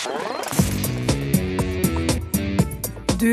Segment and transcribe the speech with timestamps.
[0.00, 0.06] Du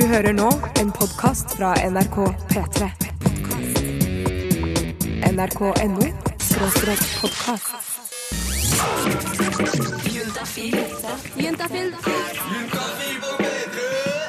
[0.03, 0.49] hører nå
[0.81, 2.17] en podkast fra NRK
[2.49, 2.89] P3.
[5.31, 6.09] NRK.no
[6.43, 7.71] skråstrek podkast.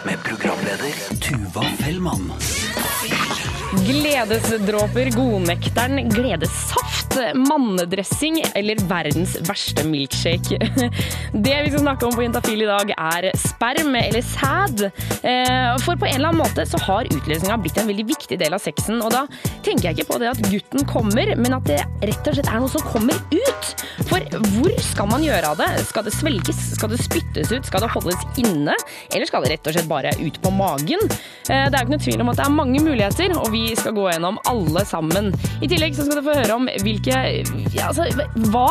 [0.05, 2.33] Med programleder Tuva Fellmann.
[3.83, 6.78] Gledesdråper, godnekteren, gledessaft,
[7.37, 10.59] mannedressing eller verdens verste milkshake.
[11.49, 14.85] Det vi skal snakke om på Juntafil i dag er sperm eller sæd.
[15.23, 18.57] Eh, For på en eller annen måte så har utløsninga blitt en veldig viktig del
[18.57, 19.01] av sexen.
[19.05, 19.25] Og da
[19.67, 22.63] tenker jeg ikke på det at gutten kommer, men at det rett og slett er
[22.63, 23.73] noe som kommer ut.
[24.09, 24.23] For
[24.55, 25.69] hvor skal man gjøre av det?
[25.89, 26.61] Skal det svelges?
[26.79, 27.67] Skal det spyttes ut?
[27.69, 28.75] Skal det holdes inne?
[29.13, 31.03] Eller skal det rett og slett bare ut på magen?
[31.49, 33.65] Eh, Det er jo ikke noe tvil om at det er mange muligheter, og vi
[33.79, 35.31] skal gå gjennom alle sammen.
[35.63, 38.07] I tillegg så skal du få høre om hvilke ja, altså,
[38.53, 38.69] hva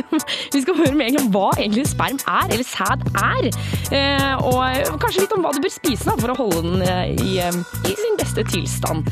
[0.54, 3.50] Vi skal høre med hva egentlig sperm er, eller sæd er.
[3.92, 7.12] Eh, Og kanskje litt om hva du bør spise da, for å holde den eh,
[7.12, 9.08] i, eh, i sin beste tilstand.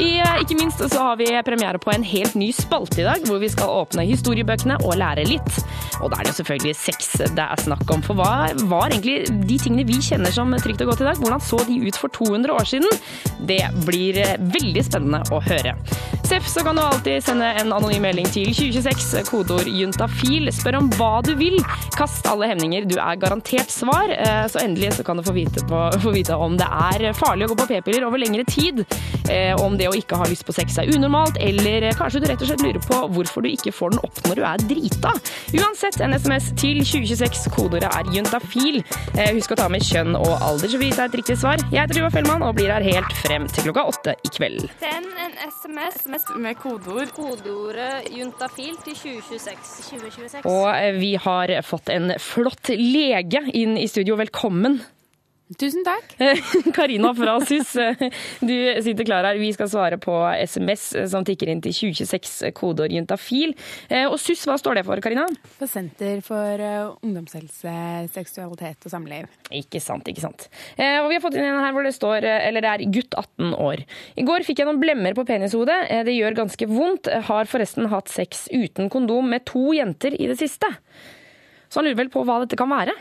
[0.00, 3.24] I, eh, ikke minst så har vi premiere på en helt ny spalte i dag,
[3.28, 5.58] hvor vi skal åpne historiebøkene og lære litt.
[6.00, 8.04] Og da er det selvfølgelig sex det er snakk om.
[8.04, 11.20] For hva var egentlig de tingene vi kjenner som trygt og godt i dag?
[11.20, 13.00] Hvordan så de ut for 200 år siden?
[13.48, 14.22] Det blir
[14.54, 15.76] veldig spennende å høre.
[16.32, 20.46] Seff, så kan du alltid sende en anonym melding til 2026, kodeord juntafil.
[20.54, 21.58] Spør om hva du vil.
[21.92, 24.08] Kast alle hemninger, du er garantert svar.
[24.08, 27.44] Eh, Så endelig så kan du få vite, på, få vite om det er farlig
[27.44, 28.80] å gå på p-piller over lengre tid.
[29.28, 32.40] eh, Om det å ikke ha lyst på sex er unormalt, eller kanskje du rett
[32.40, 35.12] og slett lurer på hvorfor du ikke får den opp når du er drita.
[35.52, 38.80] Uansett, en SMS til 2026, kodeordet er juntafil.
[39.18, 41.60] Eh, Husk å ta med kjønn og alder, så vi er et riktig svar.
[41.68, 44.70] Jeg heter Tuva Fellmann og blir her helt frem til klokka åtte i kveld.
[44.80, 46.00] Send en SMS
[46.36, 49.84] med kodeord Kodeordet juntafil til 2026.
[49.90, 50.48] 2026.
[50.48, 54.18] Og eh, vi har fått en flott lege inn i studio.
[54.20, 54.80] Velkommen.
[55.60, 56.14] Tusen takk.
[56.76, 57.74] Karina fra SUS,
[58.40, 59.36] du sitter klar her.
[59.36, 60.14] Vi skal svare på
[60.48, 63.52] SMS som tikker inn til 2026, kodeord juntafil.
[63.92, 65.26] Eh, Og SUS, hva står det for, Karina?
[65.58, 67.74] For Senter for eh, ungdomshelse,
[68.16, 69.28] seksualitet og samliv.
[69.52, 70.48] Ikke sant, ikke sant.
[70.78, 72.86] Eh, Og vi har fått inn en her hvor det står, eh, eller det er
[72.96, 73.84] gutt 18 år.
[74.16, 75.82] I går fikk jeg noen blemmer på penishodet.
[75.92, 77.12] Eh, Det gjør ganske vondt.
[77.28, 80.72] Har forresten hatt sex uten kondom med to jenter i det siste.
[81.68, 82.96] Så han lurer vel på hva dette kan være.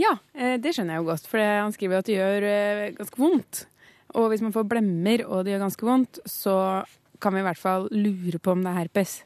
[0.00, 3.20] Ja, eh, det skjønner jeg jo godt, for han skriver at det gjør eh, ganske
[3.20, 3.64] vondt.
[4.18, 6.54] Og hvis man får blemmer og det gjør ganske vondt, så
[7.20, 9.18] kan vi i hvert fall lure på om det er herpes.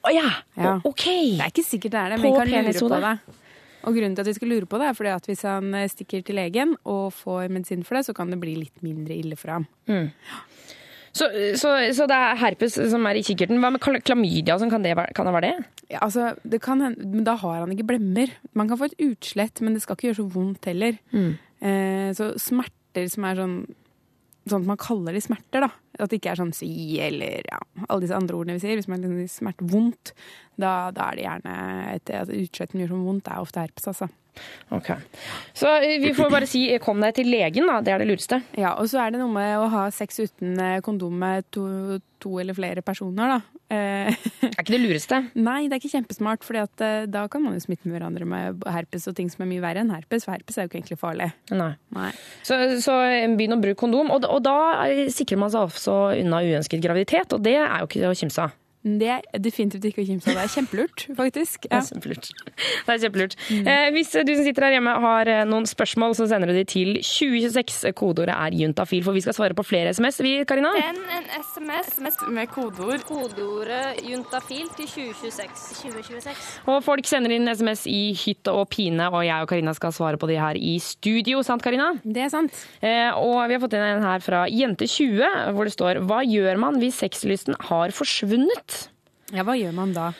[0.00, 0.78] Å ja, Ja.
[0.88, 1.04] Ok.
[1.04, 3.36] Det er ikke sikkert det er det, men vi kan lure på det.
[3.80, 5.86] Og grunnen til at vi skal lure på det, er fordi at hvis han eh,
[5.88, 9.36] stikker til legen og får medisin for det, så kan det bli litt mindre ille
[9.40, 9.68] for ham.
[11.16, 11.26] Så,
[11.58, 13.58] så, så det er herpes som er i kikkerten.
[13.62, 14.58] Hva med klamydia?
[14.60, 14.70] sånn?
[14.72, 15.84] Kan det kan det, være det?
[15.90, 18.32] Ja, altså, det kan men da har han ikke blemmer.
[18.58, 21.00] Man kan få et utslett, men det skal ikke gjøre så vondt heller.
[21.60, 23.60] Eh, så smerter som er sånn
[24.48, 25.68] Sånn at man kaller de smerter, da.
[26.00, 28.78] At det ikke er sånn si eller ja, alle disse andre ordene vi sier.
[28.78, 30.14] Hvis man liksom smerte vondt,
[30.56, 31.56] da, da er det gjerne
[31.92, 34.08] et, at utsletten gjør sånn vondt, det er ofte herpes, altså.
[34.70, 34.90] Ok.
[35.56, 37.80] Så eh, vi får bare si eh, kom deg til legen, da.
[37.84, 38.38] Det er det lureste.
[38.58, 41.64] Ja, og så er det noe med å ha sex uten eh, kondom med to,
[42.22, 43.40] to eller flere personer, da.
[43.70, 45.18] Eh, Det er ikke det lureste.
[45.38, 46.58] Nei, det er ikke kjempesmart, for
[47.10, 49.82] da kan man jo smitte med hverandre med herpes og ting som er mye verre
[49.84, 51.30] enn herpes, for herpes er jo ikke egentlig farlig.
[51.50, 51.72] Nei.
[51.96, 52.10] Nei.
[52.46, 52.96] Så, så
[53.38, 54.10] begynn å bruke kondom.
[54.14, 54.56] Og, og da
[55.12, 58.56] sikrer man seg også unna uønsket graviditet, og det er jo ikke å kimse av.
[58.80, 60.38] Det er definitivt ikke å kimse av.
[60.38, 61.66] Det er kjempelurt, faktisk.
[61.68, 62.28] Det er kjempelurt.
[62.86, 63.34] Det er kjempelurt.
[63.52, 66.62] Eh, hvis du som sitter her hjemme har eh, noen spørsmål, så sender du de
[66.64, 67.90] til 2026.
[67.98, 70.22] Kodeordet er juntafil, for vi skal svare på flere SMS.
[70.24, 70.72] Vi, Karina?
[70.80, 75.60] Send en SMS Med kodeord kodeordet juntafil til 2026.
[75.82, 76.48] 2026.
[76.72, 80.20] Og folk sender inn SMS i hytte og pine, og jeg og Karina skal svare
[80.20, 81.44] på de her i studio.
[81.44, 81.90] Sant, Karina?
[82.00, 82.64] Det er sant.
[82.80, 86.64] Eh, og vi har fått inn en her fra Jente20, hvor det står Hva gjør
[86.64, 88.69] man hvis sexlysten har forsvunnet?
[89.36, 90.10] Ja, hva gjør man da?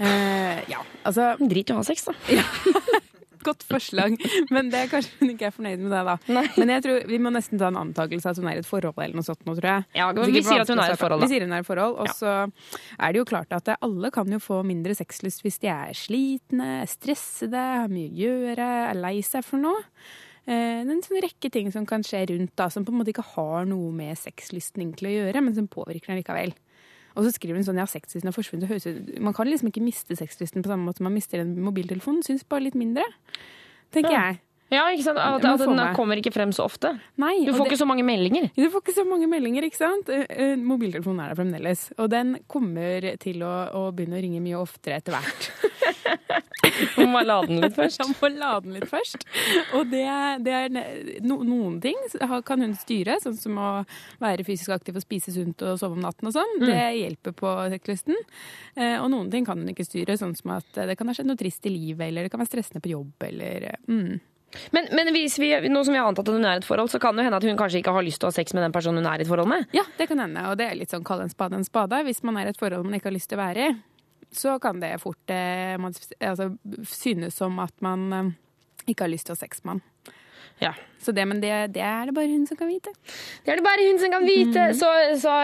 [0.00, 2.14] Eh, ja, altså Drit i å ha sex, da.
[3.40, 4.18] Godt forslag,
[4.52, 6.14] men det er kanskje hun ikke er fornøyd med det, da.
[6.36, 6.42] Nei.
[6.60, 8.98] Men jeg tror vi må nesten ta en antakelse at hun er i et forhold
[9.00, 9.86] eller noe sånt nå, tror jeg.
[9.96, 11.24] Ja, vi, vi sier at hun er i et forhold, da.
[11.24, 12.16] Vi sier hun er i et forhold, og Ja.
[12.18, 12.34] så
[13.00, 16.68] er det jo klart at alle kan jo få mindre sexlyst hvis de er slitne,
[16.92, 19.80] stressede, har mye å gjøre, er lei seg for noe.
[20.44, 23.00] Eh, Det er en sånn rekke ting som kan skje rundt da, som på en
[23.00, 26.52] måte ikke har noe med sexlysten egentlig å gjøre, men som påvirker den likevel.
[27.16, 28.68] Og så skriver hun sånn ja, sexlisten har forsvunnet.
[28.68, 31.56] Høres ut- Man kan liksom ikke miste sexlisten på samme måte som man mister en
[31.60, 32.22] mobiltelefon.
[32.22, 33.02] Syns bare litt mindre,
[33.92, 34.26] tenker Ja.
[34.32, 34.40] jeg.
[34.70, 35.18] Ja, ikke sant?
[35.18, 36.92] At, at den kommer ikke frem så ofte.
[37.18, 38.50] Nei, Du får det- ikke så mange meldinger.
[38.54, 40.08] Du får ikke så mange meldinger, ikke sant?
[40.08, 41.92] Eh, eh, Mobiltelefonen er der fremdeles.
[41.98, 45.50] Og den kommer til å, å begynne å ringe mye oftere etter hvert.
[46.94, 48.00] Du må lade den litt først.
[48.04, 49.24] Man må lade den litt først.
[49.76, 50.04] Og det,
[50.44, 50.72] det er
[51.24, 51.96] no, noen ting
[52.46, 53.68] kan hun styre, sånn som å
[54.22, 56.56] være fysisk aktiv og spise sunt og sove om natten og sånn.
[56.62, 58.18] Det hjelper på sexlysten.
[58.76, 61.30] Eh, og noen ting kan hun ikke styre, sånn som at det kan ha skjedd
[61.30, 64.12] noe trist i livet, eller det kan være stressende på jobb, eller mm.
[64.74, 66.90] Men, men hvis vi, nå som vi har antatt at hun er i et forhold,
[66.90, 68.64] så kan det hende at hun kanskje ikke har lyst til å ha sex med
[68.66, 69.68] den personen hun er i et forhold med.
[69.76, 70.42] Ja, det kan hende.
[70.50, 72.02] Og det er litt sånn kall en spade en spade.
[72.06, 73.78] Hvis man er i et forhold man ikke har lyst til å være i,
[74.34, 76.50] så kan det fort eh, man, altså,
[76.86, 78.32] synes som at man eh,
[78.90, 80.14] ikke har lyst til å ha sex med han.
[80.60, 80.74] Ja.
[81.00, 82.92] Så det, men det, det er det bare hun som kan vite.
[83.44, 84.66] Det er det bare hun som kan vite.
[84.76, 84.88] Så,
[85.22, 85.36] så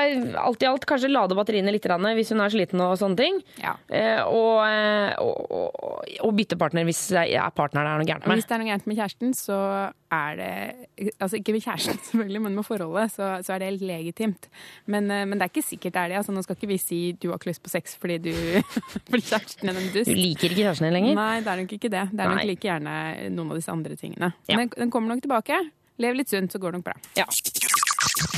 [0.42, 3.38] alt i alt kanskje lade batteriene litt hvis hun er sliten og sånne ting.
[3.62, 3.76] Ja.
[3.88, 8.40] Eh, og, eh, og, og, og bytte partner hvis ja, partneren er noe gærent med.
[8.40, 9.60] hvis det er noe gærent med kjæresten, så
[10.12, 10.52] er det
[11.20, 14.48] Altså ikke med kjæresten, selvfølgelig, men med forholdet, så, så er det helt legitimt.
[14.86, 16.20] Men, eh, men det er ikke sikkert det er det.
[16.20, 18.32] Altså, nå skal ikke vi si du har ikke lyst på sex fordi du
[19.10, 21.16] fordi kjæresten er en Du liker ikke kjæresten din lenger.
[21.18, 22.04] Nei, det er nok ikke det.
[22.12, 22.46] Det er nok Nei.
[22.52, 22.96] like gjerne
[23.34, 24.32] noen av disse andre tingene.
[24.50, 24.58] Ja.
[24.60, 25.45] Men den kommer nok tilbake.
[25.98, 26.96] Lev litt sunt, så går det nok bra.
[27.16, 27.24] Ja.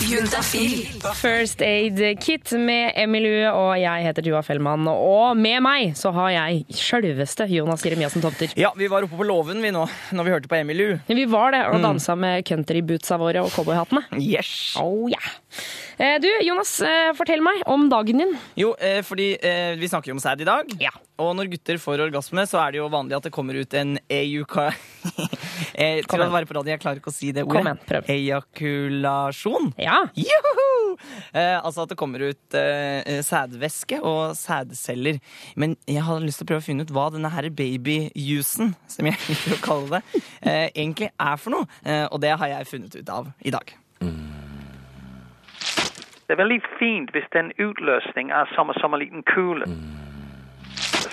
[0.08, 0.86] Juntafil.
[1.18, 4.86] First Aid Kit med Emilu, og jeg heter Tuva Fellmann.
[4.90, 8.54] Og med meg så har jeg sjølveste Jonas Jeremiassen Tomter.
[8.58, 9.84] Ja, vi var oppe på låven vi nå,
[10.14, 10.86] når vi hørte på Emilu.
[11.10, 14.04] Vi var det og dansa med countrybootsa våre og cowboyhattene.
[14.22, 14.76] Yes!
[14.80, 15.28] Oh, yeah.
[15.98, 18.36] Eh, Du, Jonas, eh, fortell meg om dagen din.
[18.58, 19.32] Jo, eh, fordi
[19.78, 20.70] vi snakker jo om sæd i dag.
[20.82, 20.94] Ja.
[21.18, 23.96] Og når gutter får orgasme, så er det jo vanlig at det kommer ut en
[24.06, 24.54] EUK...
[25.74, 27.56] eh, til å være på radio, jeg klarer ikke å si det ordet.
[27.56, 28.10] Kom igjen, prøv.
[28.14, 29.72] Ejakulasjon.
[29.82, 29.98] Ja.
[30.14, 30.94] Juhu!
[31.32, 35.18] Eh, altså at det kommer ut eh, sædvæske og sædceller.
[35.58, 39.10] Men jeg hadde lyst til å prøve å finne ut hva denne her babyjuicen, som
[39.10, 41.70] jeg liker å kalle det, eh, egentlig er for noe.
[41.82, 43.74] Eh, og det har jeg funnet ut av i dag.
[46.28, 49.66] Det er veldig fint hvis den utløsning er som, som en liten kule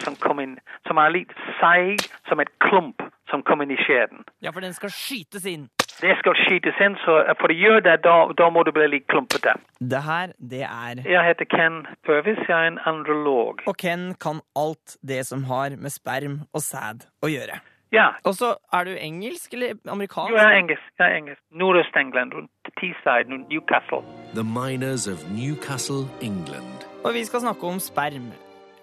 [0.05, 0.55] som, kom inn,
[0.87, 4.21] som er litt seig som et klump som kommer inn i skjeden.
[4.45, 5.67] Ja, for den skal skytes inn.
[5.97, 9.05] Det skal skytes inn, så for å gjøre det, da, da må du bli litt
[9.11, 9.55] klumpete.
[9.79, 13.63] Det her, det er Jeg heter Ken Purvis, jeg er en androlog.
[13.65, 17.61] Og Ken kan alt det som har med sperm og sæd å gjøre.
[17.95, 20.31] Ja, Og så er du engelsk eller amerikansk?
[20.33, 20.87] jo, jeg er engelsk.
[20.99, 21.41] Jeg er engelsk.
[21.51, 24.01] Nordøst-England, rundt Teesside, Newcastle.
[24.35, 26.83] The miners of Newcastle, England.
[27.05, 28.33] Og vi skal snakke om sperm.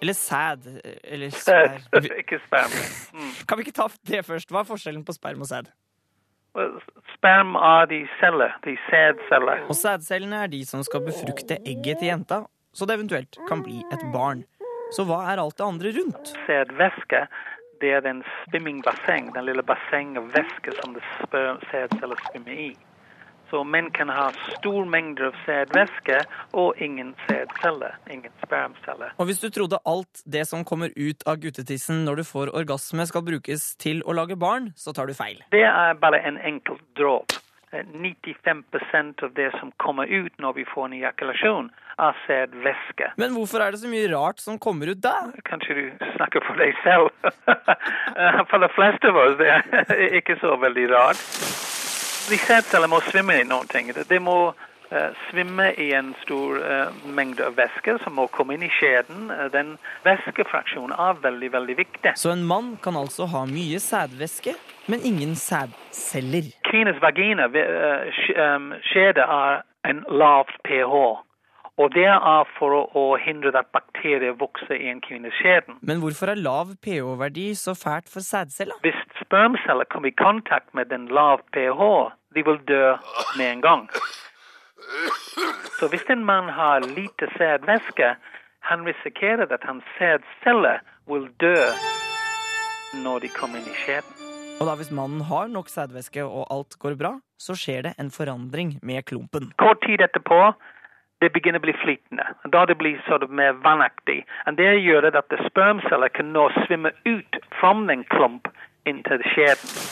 [0.03, 0.67] Eller sæd.
[1.03, 1.79] Eller sperm.
[2.21, 2.73] Ikke sperm.
[3.15, 3.31] Mm.
[3.47, 4.51] Kan vi ikke ta det først?
[4.51, 5.71] Hva er forskjellen på sperm og sæd?
[7.15, 9.63] Sperm er de celler, de sædceller.
[9.71, 13.79] Og sædcellene er de som skal befrukte egget til jenta, så det eventuelt kan bli
[13.95, 14.43] et barn.
[14.93, 16.33] Så hva er alt det andre rundt?
[16.45, 17.21] sædvæske,
[17.81, 20.93] det er den svimmingbasseng, den lille basseng av væske som
[21.71, 22.69] sædceller svømmer i.
[23.53, 26.23] Så menn kan ha stor mengde av sædvæske
[26.57, 29.11] og ingen sædceller, ingen spermceller.
[29.21, 33.05] Og hvis du trodde alt det som kommer ut av guttetissen når du får orgasme
[33.05, 35.43] skal brukes til å lage barn, så tar du feil.
[35.53, 37.35] Det er bare en enkelt dråp.
[37.69, 41.69] Eh, 95% av det som kommer ut når vi får en ejakulasjon,
[42.07, 43.11] er sædvæske.
[43.21, 45.29] Men hvorfor er det så mye rart som kommer ut da?
[45.45, 47.13] Kanskje du snakker for deg selv.
[48.13, 51.72] Eh, for de fleste av oss det er ikke så veldig rart.
[52.29, 53.89] De sædceller må svimme i noen ting.
[54.09, 54.35] De må
[54.95, 59.25] eh, svimme i en stor eh, mengde av væske som må komme inn i skjeden.
[59.33, 59.73] Eh, den
[60.05, 62.13] væskefraksjonen er veldig, veldig viktig.
[62.21, 64.55] Så en mann kan altså ha mye sædvæske,
[64.87, 66.47] men ingen sædceller.
[66.69, 67.49] Kvinnens vagina,
[68.87, 70.95] skjede, er en lavt pH.
[71.81, 75.79] Og det er for å hindre at bakterier vokser i en kvinnes skjeden.
[75.81, 78.77] Men hvorfor er lav pH-verdi så fælt for sædceller?
[78.85, 81.81] Hvis spermceller kommer i kontakt med den lav pH,
[82.35, 82.95] de vil dø
[83.37, 83.87] med en gang.
[85.79, 88.15] Så hvis en mann har lite sædvæske,
[88.59, 91.55] han risikerer at hans sædceller vil dø
[93.03, 94.13] når de kommer inn i skjeden.
[94.61, 98.11] Og da hvis mannen har nok sædvæske og alt går bra, så skjer det en
[98.11, 99.49] forandring med klumpen.
[99.57, 100.53] Kort tid etterpå,
[101.21, 102.25] det begynner å bli flytende.
[102.53, 104.21] Da det blir sort of mer vannaktig.
[104.47, 108.47] Og det gjør at spermceller kan nå svimme ut fra den klump
[108.89, 109.85] inn til skjeden.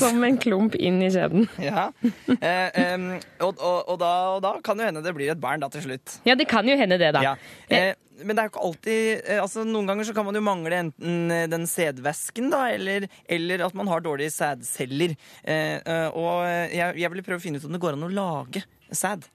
[0.00, 1.46] Som en klump inn i skjeden.
[1.62, 1.90] Ja.
[2.36, 3.06] Eh, em,
[3.40, 5.84] og, og, og, da, og da kan jo hende det blir et barn da til
[5.86, 6.18] slutt.
[6.26, 7.22] Ja, det kan jo hende det, da.
[7.24, 7.36] Ja.
[7.68, 10.40] Eh, men det er jo ikke alltid eh, altså Noen ganger så kan man jo
[10.44, 15.16] mangle enten eh, den sædvæsken, da, eller, eller at man har dårlige sædceller.
[15.44, 18.12] Eh, eh, og jeg, jeg vil prøve å finne ut om det går an å
[18.12, 19.28] lage sæd.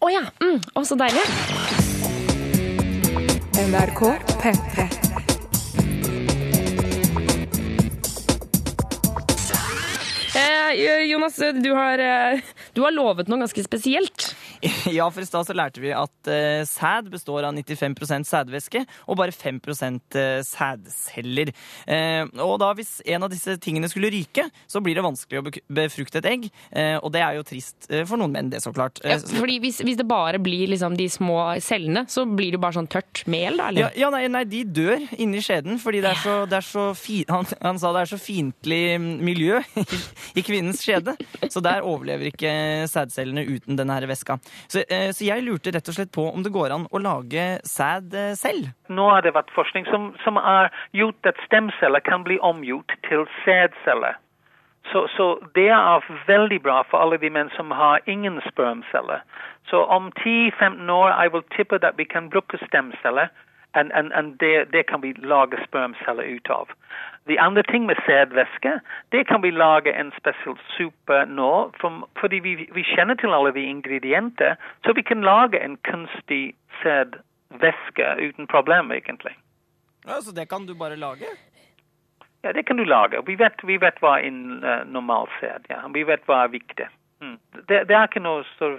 [0.00, 0.24] Å ja!
[0.42, 1.26] Mm, å, så deilig.
[3.60, 4.02] NRK
[4.40, 4.99] P3.
[11.10, 12.40] Jonas, du har, eh,
[12.76, 14.30] du har lovet noe ganske spesielt.
[14.90, 19.16] Ja, for i stad så lærte vi at eh, sæd består av 95% sædvæske og
[19.16, 19.56] bare 5
[20.20, 21.52] eh, sædceller.
[21.88, 25.46] Eh, og da hvis en av disse tingene skulle ryke, så blir det vanskelig å
[25.80, 26.48] befrukte et egg.
[26.76, 29.00] Eh, og det er jo trist eh, for noen menn, det så klart.
[29.04, 32.60] Eh, Ja, fordi hvis, hvis det bare blir liksom de små cellene, så blir det
[32.60, 33.70] jo bare sånn tørt mel, da?
[33.72, 33.88] Eller?
[33.88, 36.90] Ja, ja nei, nei, de dør inni skjeden fordi det er så, det er så
[36.98, 39.88] fi, han, han sa det er så fiendtlig miljø i,
[40.36, 41.16] i kvinnens skjede.
[41.50, 44.38] Så der overlever ikke sædcellene uten denne her væska.
[44.68, 47.60] Så, eh, så jeg lurte rett og slett på om det går an å lage
[47.64, 48.70] sæd eh, selv.
[48.88, 53.26] Nå har det vært forskning som, som har gjort at stemceller kan bli omgjort til
[53.44, 54.18] sædceller.
[54.92, 59.22] Så, så det er veldig bra for alle de menn som har ingen spermceller.
[59.68, 63.28] Så om 10-15 år jeg vil tippe at vi kan bruke stemceller,
[63.74, 66.72] and det, det kan vi lage spermceller ut av.
[67.28, 68.80] De andre ting med sædvæske,
[69.12, 73.52] det kan vi lage en spesiell suppe nå, for, fordi vi, vi kjenner til alle
[73.54, 79.36] de ingredienter, så vi kan lage en kunstig sædvæske uten problem, egentlig.
[80.06, 81.28] Ja, så det kan du bare lage?
[82.42, 83.26] Ja, det kan du lage.
[83.26, 85.82] Vi vet, vi vet hva en uh, normal sæd ja.
[85.92, 86.86] Vi vet hva er viktig.
[87.20, 87.36] Mm.
[87.68, 88.78] Det, det er ikke noe stor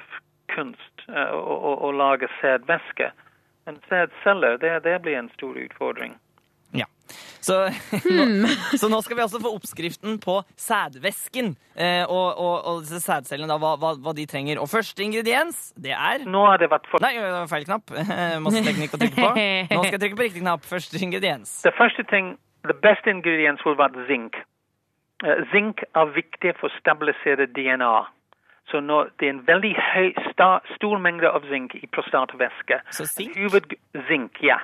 [0.55, 3.11] kunst uh, å, å, å lage sædvæske.
[3.69, 6.17] Men sædceller, det, det blir en stor utfordring.
[6.73, 6.89] Ja.
[7.41, 7.57] Så,
[8.05, 13.01] nå, så nå skal vi altså få oppskriften på sædvæsken eh, og, og, og disse
[13.01, 14.61] sædcellene, da, hva, hva, hva de trenger.
[14.61, 17.01] Og første ingrediens, det er Nå har det vært for...
[17.03, 17.15] Nei,
[17.49, 17.89] feil knapp.
[18.45, 19.33] Masse teknikk å trykke på.
[19.73, 20.65] Nå skal jeg trykke på riktig knapp.
[20.69, 21.57] Første ingrediens.
[21.65, 22.35] The første ting,
[22.69, 24.37] the best ingredients will være zink.
[25.25, 27.93] Uh, zink er viktig for å stabilisere DNA.
[28.71, 32.77] Så nå, det er en veldig høy, sta, stor mengde av zink i prostatavæske.
[32.95, 33.35] Så zink?
[33.35, 33.73] Huvud
[34.07, 34.61] zink, ja.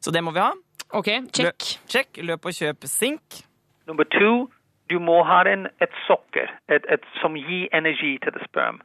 [0.00, 0.54] Så det må vi ha.
[0.92, 1.44] OK, check.
[1.44, 1.50] Lø
[1.88, 2.18] check.
[2.22, 3.42] Løp og kjøp sink.
[3.86, 4.50] Nummer to,
[4.90, 8.80] du må ha en, et sukker et, et, som gir energi til det sperm.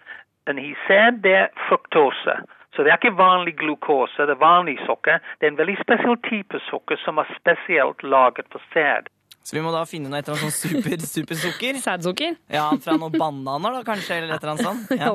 [0.48, 2.38] Den he said det er fruktose.
[2.74, 5.18] Så det er ikke vanlig glukose, det er vanlig sukker.
[5.40, 9.08] Det er en veldig spesiell type sukker som er spesielt laget for sæd.
[9.46, 11.78] Så vi må da finne noe etter noe sånn super, supersukker.
[11.84, 12.34] Sædsukker?
[12.50, 14.18] Ja, Fra noen bananer, da, kanskje?
[14.18, 14.94] Eller et eller annet sånt.
[15.06, 15.12] Ja.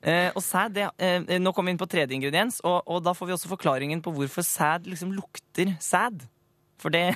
[0.00, 3.12] Eh, og sæd, det, eh, Nå kommer vi inn på tredje ingrediens, og, og da
[3.12, 6.24] får vi også forklaringen på hvorfor sæd liksom lukter sæd.
[6.80, 7.10] For det,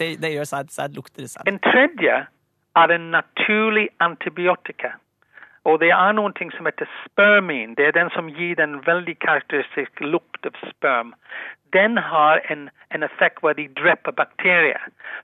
[0.00, 0.74] det, det gjør sæd.
[0.74, 1.46] Sæd lukter sæd.
[1.46, 2.16] En tredje
[2.74, 4.96] er en naturlig antibiotika.
[5.64, 7.74] Og det er noen ting som heter spermin.
[7.74, 11.14] Det er den som gir den veldig karakteristisk lukt av sperm.
[11.72, 14.82] Den har en, en effekt hvor de dreper bakterier.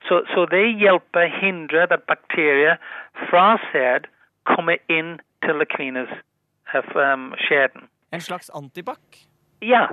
[0.09, 2.80] Så, så det hjelper hindre at bakterier
[3.28, 4.09] fra sæd
[4.49, 6.11] kommer inn til kvinnes
[6.75, 7.88] um, skjeden.
[8.12, 9.20] En slags antibac.
[9.62, 9.87] Ja,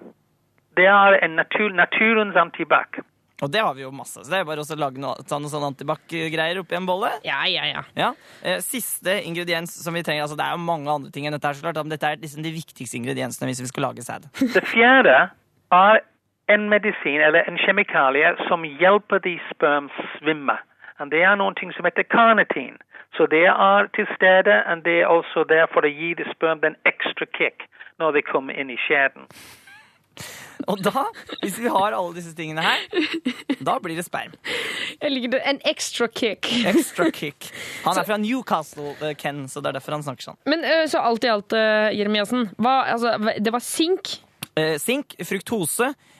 [0.77, 3.03] det er en natur, naturens antibac.
[3.41, 4.23] Og det har vi jo masse.
[4.23, 7.11] Så det er bare å lage noe, ta noe sånn antibac-greier oppi en bolle.
[7.27, 7.83] Ja, ja, ja.
[7.97, 8.11] Ja.
[8.41, 11.45] Eh, siste ingrediens som vi trenger altså Det er jo mange andre ting enn dette,
[11.45, 14.25] her, så klart, men dette er liksom de viktigste ingrediensene hvis vi skal lage sæd.
[14.57, 15.17] Det fjerde
[15.75, 16.01] er
[16.49, 20.57] en medisin eller en kjemikalie som hjelper de sperm svimme.
[20.97, 22.77] Og det er noen ting som heter carnitin.
[23.17, 26.61] Så det er til stede, og det er også der for å gi de sperm
[26.65, 27.67] den ekstra kick
[28.01, 29.25] når de kommer inn i skjeden.
[30.71, 31.05] Og da,
[31.43, 32.81] hvis vi har alle disse tingene her,
[33.63, 34.33] da blir det sperm.
[34.97, 35.41] Jeg liker det.
[35.47, 36.49] En extra kick.
[36.67, 37.51] Extra kick.
[37.85, 40.39] Han er fra Newcastle, eh, Ken, så det er derfor han snakker sånn.
[40.49, 42.49] Men ø, så alt i alt, uh, Jeremiassen.
[42.57, 44.17] Altså, det var sink.
[44.57, 46.16] Eh, sink, fruktose, eh, eh, eh,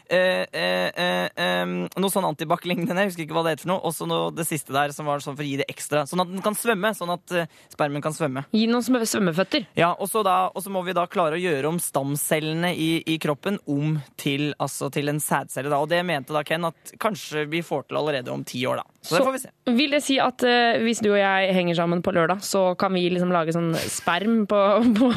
[1.98, 4.74] noe sånn antibac-lignende, jeg husker ikke hva det heter for noe, og så det siste
[4.76, 7.14] der som var sånn for å gi det ekstra, sånn at den kan svømme, sånn
[7.16, 8.46] at eh, spermen kan svømme.
[8.56, 9.68] Gi noen svømme- svømmeføtter.
[9.80, 12.90] Ja, og så, da, og så må vi da klare å gjøre om stamcellene i,
[13.06, 15.72] i kroppen om til, altså til en sædcelle.
[15.74, 15.82] Da.
[15.84, 18.82] Og det mente da Ken at kanskje vi får til allerede om ti år.
[18.84, 18.97] da.
[19.08, 19.52] Så, det får vi se.
[19.78, 22.94] Vil det si at uh, hvis du og jeg henger sammen på lørdag, så kan
[22.96, 24.60] vi liksom lage sånn sperm på,
[25.00, 25.10] på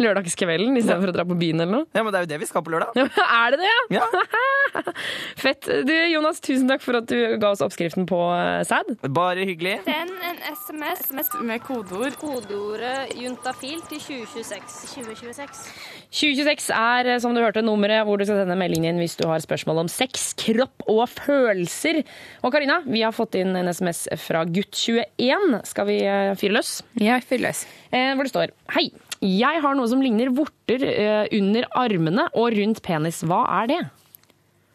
[0.00, 1.88] lørdagskvelden istedenfor å dra på byen eller noe?
[1.96, 2.96] Ja, men Det er jo det vi skal på lørdag.
[3.40, 4.00] er det det, ja?
[4.00, 4.84] Ja,
[5.44, 5.68] Fett.
[5.86, 8.94] Du, Jonas, tusen takk for at du ga oss oppskriften på uh, sæd.
[9.16, 9.78] Bare hyggelig.
[9.86, 12.16] Send en SMS, Med kodeord.
[12.20, 14.78] kodeordet juntafil til 2026.
[14.96, 15.64] 2026.
[16.10, 19.28] 2026 er, eh, som du hørte, nummeret hvor du skal sende meldingen inn hvis du
[19.30, 22.02] har spørsmål om sex, kropp og følelser.
[22.42, 25.60] Og Karina, vi har fått inn en SMS fra gutt21.
[25.70, 26.80] Skal vi eh, fyre løs?
[26.98, 27.54] Ja, fyre
[27.90, 28.90] Eh, hvor det står Hei,
[29.20, 33.22] jeg har noe som ligner vorter eh, under armene og rundt penis.
[33.26, 33.80] Hva er det?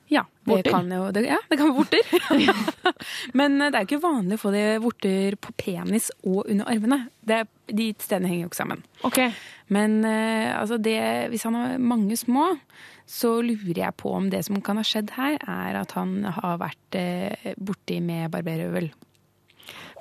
[0.07, 2.03] Ja, det kan jo det, Ja, det kan være vorter.
[3.39, 6.99] Men eh, det er ikke vanlig å få det vorter på penis og under armene.
[7.25, 8.83] Det, de stedene henger jo ikke sammen.
[9.07, 9.21] Ok.
[9.73, 10.99] Men eh, altså det,
[11.33, 12.51] hvis han har mange små,
[13.09, 16.61] så lurer jeg på om det som kan ha skjedd her, er at han har
[16.61, 18.91] vært eh, borti med barberøvel.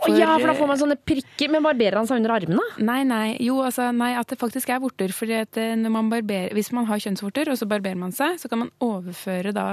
[0.05, 1.49] oh, ja, for da får man sånne prikker.
[1.53, 2.69] Men barberer han seg under armene?
[2.85, 3.39] Nei, nei.
[3.41, 5.17] Jo, altså, nei, at det faktisk er vorter.
[5.17, 9.69] Barberer, hvis man har kjønnsvorter, og så barberer man seg, så kan man overføre da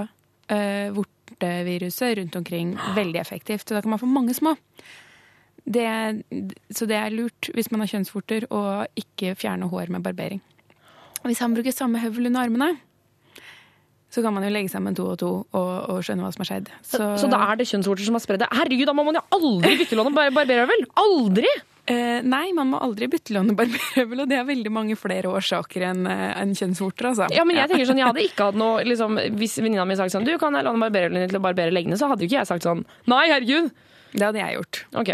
[0.51, 3.67] eh, vorteviruset rundt omkring veldig effektivt.
[3.67, 4.55] Så da kan man få mange små.
[5.61, 5.87] Det,
[6.73, 10.41] så det er lurt hvis man har kjønnsvorter, å ikke fjerne hår med barbering.
[11.21, 12.71] Hvis han bruker samme høvel under armene,
[14.11, 16.49] så kan man jo legge sammen to og to og, og skjønne hva som har
[16.49, 16.71] skjedd.
[16.83, 18.49] Så, så da er det kjønnsvorter som har spredd det?
[18.51, 20.83] Herregud, da må man jo aldri byttelåne bar barberhøvel!
[20.99, 21.51] Aldri!
[21.89, 26.05] Eh, nei, man må aldri byttelåne barberhøvel, og det er veldig mange flere årsaker enn
[26.07, 27.29] en kjønnsvorter, altså.
[27.33, 30.13] Ja, men jeg tenker sånn, jeg hadde ikke hatt noe liksom, Hvis venninna mi sagt
[30.13, 31.97] sånn Du, kan jeg låne barberhøvelen din til å barbere leggene?
[31.97, 33.71] Så hadde jo ikke jeg sagt sånn Nei, herregud!
[34.11, 34.79] Det hadde jeg gjort.
[34.99, 35.09] Ok.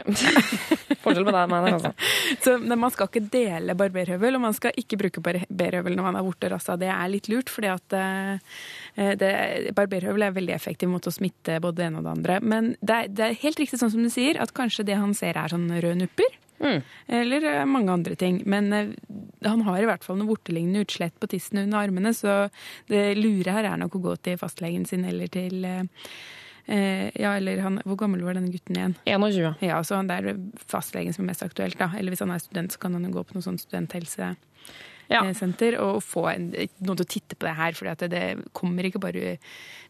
[1.03, 1.91] Forskjell på deg og meg altså.
[2.43, 6.25] Så Man skal ikke dele barberhøvel, og man skal ikke bruke barberhøvel når man har
[6.25, 6.55] vorter.
[6.57, 6.77] Altså.
[6.81, 9.31] Det er litt lurt, fordi at eh, det,
[9.77, 12.39] barberhøvel er veldig effektiv mot å smitte både det ene og det andre.
[12.41, 15.13] Men det er, det er helt riktig sånn som du sier, at kanskje det han
[15.17, 16.39] ser er sånn røde nupper.
[16.59, 16.81] Mm.
[17.19, 18.41] Eller eh, mange andre ting.
[18.45, 18.89] Men eh,
[19.45, 22.47] han har i hvert fall noe vortelignende utslett på tissen under armene, så
[22.91, 26.01] det lure her er nok å gå til fastlegen sin eller til eh,
[26.67, 28.97] ja, eller han, Hvor gammel var denne gutten igjen?
[29.07, 29.61] 21.
[29.63, 31.77] Ja, så Det er fastlegen som er mest aktuelt.
[31.79, 31.91] da.
[31.95, 34.43] Eller hvis han er student, så kan han jo gå på noe sånn studenthelsesenter
[35.11, 35.23] Ja.
[35.83, 37.75] og få en, noen til å titte på det her.
[37.77, 39.37] For det, det kommer ikke bare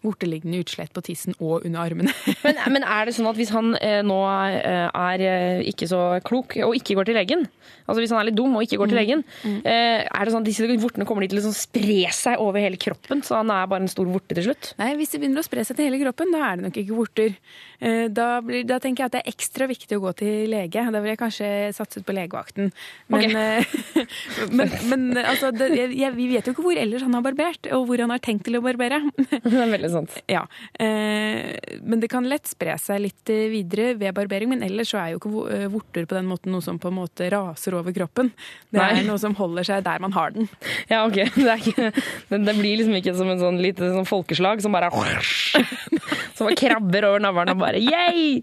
[0.06, 2.14] vorteliggende utslett på tissen og under armene.
[2.46, 6.02] Men, men er det sånn at hvis han eh, nå eh, er eh, ikke så
[6.26, 7.46] klok og ikke går til legen,
[7.86, 10.46] altså hvis han er litt dum og ikke går til legen, eh, er det sånn
[10.46, 13.52] at disse vortene kommer de til å liksom spre seg over hele kroppen, så han
[13.54, 14.72] er bare en stor vorte til slutt?
[14.80, 17.00] Nei, Hvis det begynner å spre seg til hele kroppen, da er det nok ikke
[17.00, 17.36] vorter.
[17.80, 20.84] Eh, Da, blir, da tenker jeg at det er ekstra viktig å gå til lege.
[20.94, 22.72] Da vil jeg kanskje satset på legevakten.
[23.12, 24.06] Men, okay.
[24.58, 27.68] men, men, men altså, det, jeg, vi vet jo ikke hvor ellers han har barbert,
[27.76, 29.00] og hvor han har tenkt til å barbere.
[29.48, 30.16] Det er veldig sant.
[30.30, 30.44] Ja,
[30.80, 34.52] eh, Men det kan lett spre seg litt eh, videre ved barbering.
[34.52, 36.98] Men ellers så er jo ikke eh, vorter på den måten noe som på en
[37.00, 38.32] måte raser over kroppen.
[38.72, 38.90] Det Nei.
[39.00, 40.50] er noe som holder seg der man har den.
[40.92, 41.24] Ja, ok.
[41.48, 41.92] Det, ikke,
[42.34, 44.90] det, blir liksom ikke som en sånn lite sånn folkeslag som bare
[46.38, 48.42] Som bare krabber over navlen og bare yay!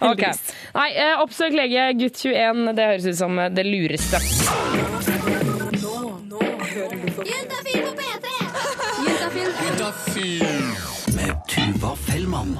[0.00, 0.34] Okay.
[0.74, 0.90] Nei,
[1.22, 2.74] oppsøk lege, gutt 21.
[2.76, 5.09] Det høres ut som det lureste.
[10.20, 12.58] Med Tuva Fellmann.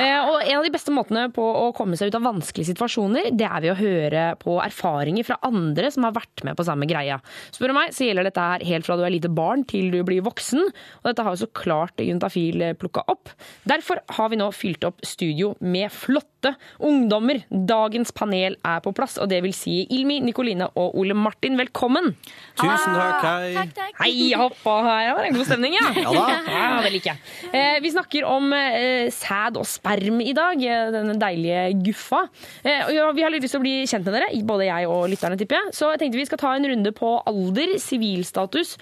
[0.00, 3.34] Eh, Og en av de beste måtene på å komme seg ut av vanskelige situasjoner,
[3.36, 6.88] det er ved å høre på erfaringer fra andre som har vært med på samme
[6.88, 7.18] greia.
[7.52, 10.00] Spør du meg, så gjelder dette her helt fra du er lite barn til du
[10.08, 10.70] blir voksen.
[11.02, 13.34] Og dette har jo så klart Juntafil plukka opp.
[13.68, 15.92] Derfor har vi nå fylt opp studio med
[16.40, 17.42] flotte ungdommer.
[17.50, 21.56] Dagens panel er på plass, og det vil si Ilmi, Nikoline og Ole Martin.
[21.58, 22.14] Velkommen!
[22.56, 23.52] Tusen takk, hei.
[23.54, 23.98] Takk, takk.
[24.00, 25.10] Hei, hoppa her.
[25.10, 25.90] Det var en god stemning, ja.
[26.00, 26.38] Ja da.
[26.50, 27.52] Ja, det liker jeg.
[27.52, 32.24] Eh, vi snakker om eh, sæd og sperm i dag, eh, denne deilige guffa.
[32.64, 34.90] Eh, og ja, vi har litt lyst til å bli kjent med dere, både jeg
[34.90, 35.76] og lytterne, tipper jeg.
[35.76, 38.76] Så jeg tenkte vi skal ta en runde på alder, sivilstatus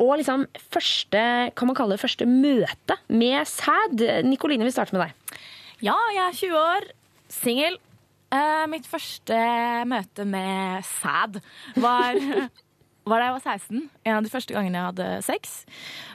[0.00, 4.00] og liksom første, kan man kalle det første møte med sæd.
[4.24, 5.36] Nikoline, vi starter med deg.
[5.84, 6.86] Ja, jeg er 20 år,
[7.32, 7.78] singel.
[8.30, 9.36] Uh, mitt første
[9.90, 11.40] møte med sæd
[11.82, 12.18] var,
[13.10, 13.80] var da jeg var 16.
[14.06, 15.56] En av de første gangene jeg hadde sex.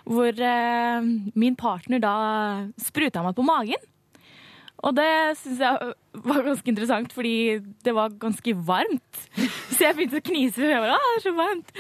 [0.08, 2.16] Hvor uh, min partner da
[2.80, 3.92] spruta meg på magen.
[4.86, 5.94] Og det syns jeg
[6.28, 9.22] var ganske interessant, fordi det var ganske varmt.
[9.72, 10.62] Så jeg begynte å knise.
[10.62, 11.74] og Jeg bare, ah, det er så varmt.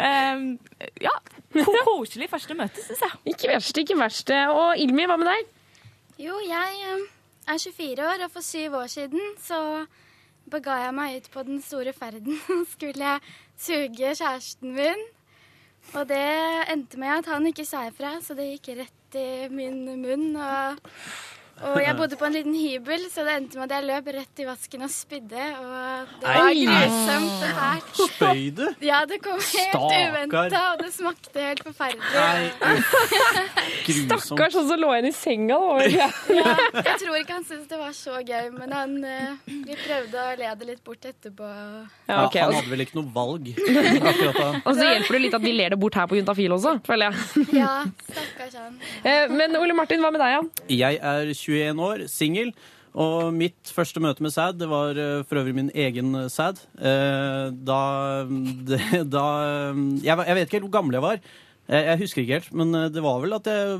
[0.00, 1.14] Uh, ja,
[1.86, 3.20] koselig første møte, syns jeg.
[3.34, 4.32] Ikke verst, ikke verst.
[4.54, 5.52] Og Ilmi, hva med deg?
[6.22, 7.06] Jo, jeg
[7.46, 9.60] eh, er 24 år, og for syv år siden så
[10.50, 12.38] bega jeg meg ut på den store ferden.
[12.74, 13.18] Skulle
[13.56, 15.06] suge kjæresten min.
[15.94, 16.26] Og det
[16.72, 20.34] endte med at han ikke sa ifra, så det gikk rett i min munn.
[20.34, 20.80] Og,
[21.62, 24.42] og jeg bodde på en liten hybel, så det endte med at jeg løp rett
[24.42, 25.44] i vasken og spydde.
[25.62, 28.00] Og det var grusomt og fælt.
[28.12, 28.64] Spøy du?
[28.84, 32.02] Ja, det kom helt uventa, og det smakte helt forferdelig.
[32.12, 32.76] Nei.
[33.86, 34.24] Grusomt.
[34.26, 35.56] Stakkars, han som lå igjen i senga.
[35.56, 35.86] Da.
[35.96, 36.08] Ja,
[36.76, 40.34] jeg tror ikke han syntes det var så gøy, men han, eh, vi prøvde å
[40.40, 41.48] le det litt bort etterpå.
[42.10, 42.42] Ja, okay.
[42.44, 43.48] Han hadde vel ikke noe valg.
[43.56, 47.10] Og så hjelper det litt at vi ler det bort her på Juntafil også, føler
[47.10, 47.46] jeg.
[47.62, 47.72] Ja,
[48.10, 48.76] stakkars han.
[49.02, 50.42] Eh, Men Ole Martin, hva med deg, ja?
[50.76, 52.52] Jeg er 21 år, singel.
[52.96, 56.62] Og mitt første møte med sæd, det var eh, for øvrig min egen eh, sæd.
[56.80, 57.80] Eh, Da,
[59.16, 59.24] da
[60.00, 61.20] jeg, jeg vet ikke helt hvor gammel jeg var,
[61.66, 63.78] Jeg, jeg husker ikke helt, men eh, det var vel at jeg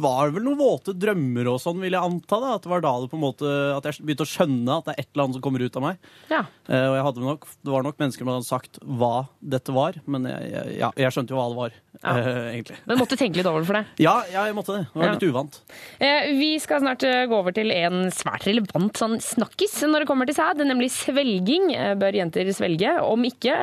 [0.00, 2.38] var vel noen våte drømmer og sånn, vil jeg anta.
[2.40, 4.86] da, At det var da det på en måte, at jeg begynte å skjønne at
[4.88, 5.98] det er et eller annet som kommer ut av meg.
[6.32, 6.40] Ja.
[6.68, 9.12] Eh, og jeg hadde nok, det var nok mennesker som hadde sagt hva
[9.56, 12.78] dette var, men jeg, jeg, ja, jeg skjønte jo hva det var, eh, egentlig.
[12.88, 13.92] Men måtte tenke litt over det for deg.
[14.06, 14.86] Ja, ja, jeg måtte det.
[14.88, 15.12] Det var Ja.
[15.18, 15.60] litt uvant.
[16.00, 20.08] Eh, Vi skal snart eh, gå over til en svært relevant sånn snakkis når det
[20.10, 21.72] kommer til sæd, nemlig svelging.
[21.76, 22.96] Eh, Bør jenter svelge?
[23.04, 23.54] Om ikke,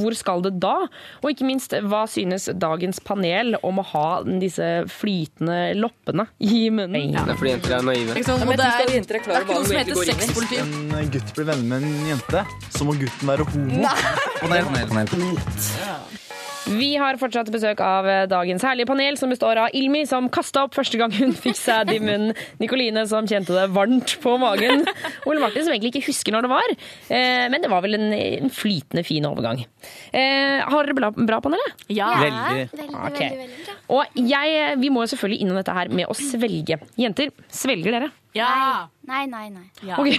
[0.00, 0.74] hvor skal det da?
[1.22, 7.12] Og ikke minst, hva synes dagens panel om å ha disse flytende loppene i munnen?
[7.16, 8.16] Det er fordi jenter er naive.
[8.16, 8.46] Ikke sant?
[8.46, 10.62] Og det er, det er ikke noe som heter sexpoliti.
[11.02, 13.94] En gutt blir venner med en jente, så må gutten være homo.
[14.42, 16.20] Panel, panel, panel.
[16.70, 20.62] Vi har fortsatt besøk av eh, dagens herlige panel, som består av Ilmi, som kasta
[20.66, 24.84] opp første gang hun fikk sæd i munnen, Nikoline, som kjente det varmt på magen,
[25.28, 26.74] Ole Martin, som egentlig ikke husker når det var,
[27.08, 29.64] eh, men det var vel en, en flytende fin overgang.
[30.14, 31.62] Eh, har dere bra, bra panel?
[31.90, 32.12] Ja.
[32.22, 32.66] Veldig.
[32.78, 33.28] Veldig, okay.
[33.28, 33.78] veldig, veldig bra.
[33.92, 36.78] Og jeg, vi må jo selvfølgelig innom dette her med å svelge.
[37.00, 38.12] Jenter, svelger dere?
[38.38, 38.88] Ja.
[39.10, 39.66] Nei, nei, nei.
[39.84, 39.98] Ja.
[39.98, 40.16] Okay.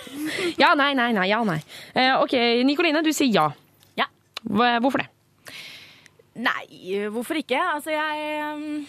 [0.62, 1.60] ja, nei, nei, nei, ja, nei.
[1.92, 3.50] Eh, ok, Nikoline, du sier ja.
[4.00, 4.08] Ja.
[4.48, 5.10] Hvorfor det?
[6.34, 6.66] Nei,
[7.14, 7.58] hvorfor ikke?
[7.76, 8.86] Altså, jeg um,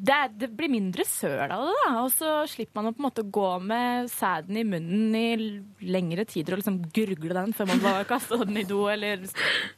[0.00, 1.88] det, er- det blir mindre søl av det, da.
[2.04, 6.24] Og så slipper man å på en måte gå med sæden i munnen i lengre
[6.30, 9.26] tider og liksom gurgle den før man bare kaster den i do eller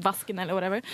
[0.05, 0.85] vasken eller whatever.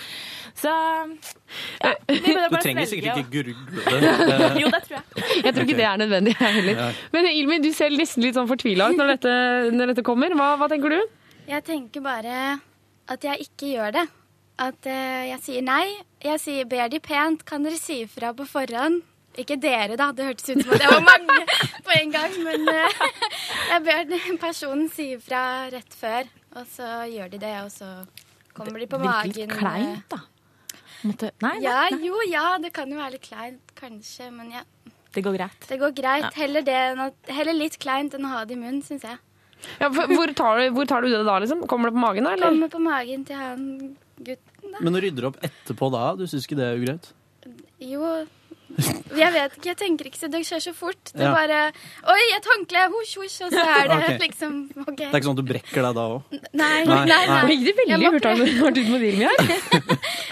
[0.57, 4.13] Så ja, Du trenger sikkert ikke gurgle det.
[4.39, 5.25] Eh, Jo, det tror jeg.
[5.43, 7.01] Jeg tror ikke det er nødvendig jeg heller.
[7.13, 9.35] Men Ilmi, du ser nesten litt sånn fortvila ut når dette,
[9.75, 10.33] når dette kommer.
[10.39, 11.01] Hva, hva tenker du?
[11.49, 12.39] Jeg tenker bare
[13.09, 14.07] at jeg ikke gjør det.
[14.59, 15.85] At eh, jeg sier nei.
[16.23, 19.05] Jeg sier ber de pent, kan dere si ifra på forhånd?
[19.39, 20.09] Ikke dere, da.
[20.15, 21.37] Det hørtes ut som at det var mange
[21.85, 22.35] på en gang.
[22.43, 22.97] Men eh,
[23.71, 26.27] jeg ber personen si ifra rett før,
[26.59, 27.93] og så gjør de det, og så
[28.57, 29.31] kommer de på magen.
[29.31, 29.95] Virker magen.
[29.95, 30.21] litt kleint, da.
[31.07, 34.51] Måtte, nei, nei, Ja, nei, jo, ja, det kan jo være litt kleint, kanskje, men
[34.57, 34.65] ja.
[35.15, 35.69] det går greit.
[35.69, 36.27] Det går greit.
[36.35, 39.21] Heller, det heller litt kleint enn å ha det i munnen, syns jeg.
[39.79, 41.63] Ja, for, hvor, tar du, hvor tar du det da, liksom?
[41.71, 42.51] Kommer det på magen da, eller?
[42.51, 43.65] Kommer på magen til han
[44.23, 44.81] gutten, da.
[44.81, 47.09] Men å rydde opp etterpå da, du syns ikke det er ugreit?
[47.79, 48.03] Jo
[49.17, 50.99] Jeg vet ikke, jeg tenker ikke så det skjer så fort.
[51.09, 51.33] Det er Ja.
[51.33, 51.59] bare
[52.13, 52.83] Oi, et håndkle!
[52.93, 53.37] Hosj, hosj!
[53.47, 54.19] Og så er det Ok.
[54.27, 54.53] liksom
[54.85, 54.95] OK.
[54.99, 56.21] Det er ikke sånn at du brekker deg da òg?
[56.31, 57.25] Nei, Nei, nei, nei.
[57.31, 57.41] nei.
[57.49, 59.37] Det gikk det Jeg veldig må hurtig prøve- hardt ut med Ilmi her.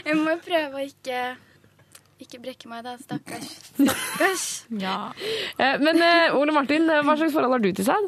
[0.05, 1.25] Jeg må prøve å ikke
[2.27, 2.95] ikke brekke meg, da.
[2.97, 3.49] Stakkars.
[3.77, 4.45] Stakkars.
[4.81, 5.11] Ja.
[5.57, 8.07] Eh, Men eh, Ole Martin, eh, hva slags forhold har du til sæd?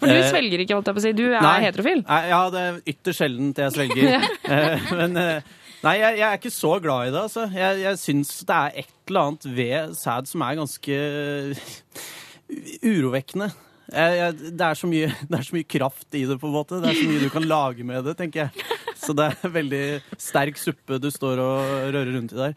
[0.00, 1.12] For du Eh, svelger ikke, holdt jeg på å si.
[1.18, 1.56] Du er Nei.
[1.66, 2.02] heterofil.
[2.08, 4.28] Nei, ja, det er ytterst sjeldent jeg svelger.
[4.50, 5.42] Eh, Men eh,
[5.84, 7.44] nei, jeg, jeg er ikke så glad i det, altså.
[7.54, 10.98] Jeg, jeg syns det er et eller annet ved sæd som er ganske
[12.90, 13.50] urovekkende.
[13.90, 16.54] Jeg, jeg, det, er så mye, det er så mye kraft i det, på en
[16.54, 16.80] måte.
[16.82, 18.68] Det er så mye du kan lage med det, tenker jeg.
[19.00, 19.84] Så det er veldig
[20.20, 22.54] sterk suppe du står og rører rundt i der.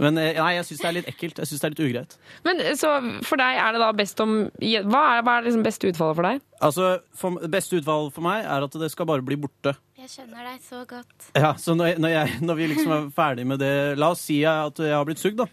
[0.00, 1.40] Men eh, nei, jeg syns det er litt ekkelt.
[1.42, 2.16] Jeg syns det er litt ugreit.
[2.46, 2.92] Men eh, så
[3.26, 6.28] for deg er det da best om Hva er, hva er liksom beste utfallet for
[6.28, 6.44] deg?
[6.62, 9.74] Altså, for, Beste utvalg for meg er at det skal bare bli borte.
[9.98, 11.30] Jeg skjønner deg så godt.
[11.34, 14.24] Ja, så når, jeg, når, jeg, når vi liksom er ferdig med det La oss
[14.30, 15.48] si at jeg har blitt sugd, da.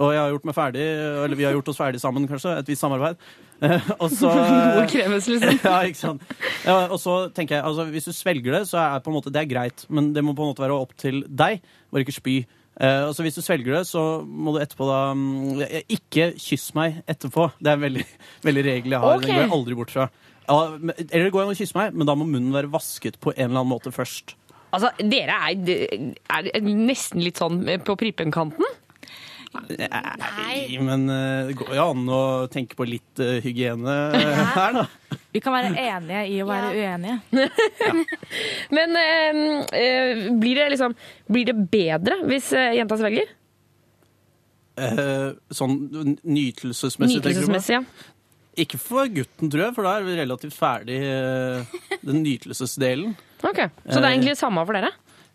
[0.00, 0.84] Og jeg har gjort meg ferdig,
[1.24, 2.54] eller vi har gjort oss ferdig sammen, kanskje.
[2.60, 3.18] Et visst samarbeid.
[3.60, 4.30] Eh, og så
[4.76, 5.58] Noe kreves, liksom.
[5.68, 6.24] Ja, ikke sant.
[6.64, 9.32] Ja, og så tenker jeg, altså Hvis du svelger det, så er på en måte
[9.32, 9.84] det er greit.
[9.92, 11.60] Men det må på en måte være opp til deg,
[11.92, 12.38] bare ikke spy.
[12.80, 16.70] Eh, og så Hvis du svelger det, så må du etterpå da mm, Ikke kyss
[16.78, 17.50] meg etterpå.
[17.60, 18.08] Det er en veldig,
[18.48, 19.16] veldig regel jeg har.
[19.18, 19.28] Okay.
[19.28, 20.10] Den går jeg aldri bort fra.
[20.50, 23.34] Ja, eller det går an å kysse meg, men da må munnen være vasket på
[23.36, 24.34] en eller annen måte først.
[24.74, 28.66] Altså, dere er, er nesten litt sånn på prippenkanten.
[29.50, 32.20] Nei, men eh, det går jo an å
[32.52, 33.96] tenke på litt eh, hygiene
[34.54, 34.84] her, da.
[35.34, 37.16] Vi kan være enige i å være uenige.
[38.76, 39.40] Men eh,
[39.78, 40.94] eh, blir det liksom
[41.30, 43.30] Blir det bedre hvis jenta svelger?
[44.80, 45.76] Eh, sånn
[46.22, 47.52] nytelsesmessig, tenker du på?
[47.54, 48.16] Nytelsesmessig, ja.
[48.60, 50.98] Ikke for gutten, tror jeg, for da er vi relativt ferdig
[52.02, 53.14] den nytelsesdelen.
[53.46, 54.90] Ok, Så det er egentlig det samme for dere?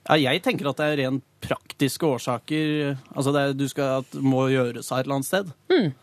[0.06, 2.96] Ja, jeg tenker at det er rent praktiske årsaker.
[3.16, 5.54] Altså det er, du skal, at må gjøres av et eller annet sted.
[5.72, 5.94] Mm.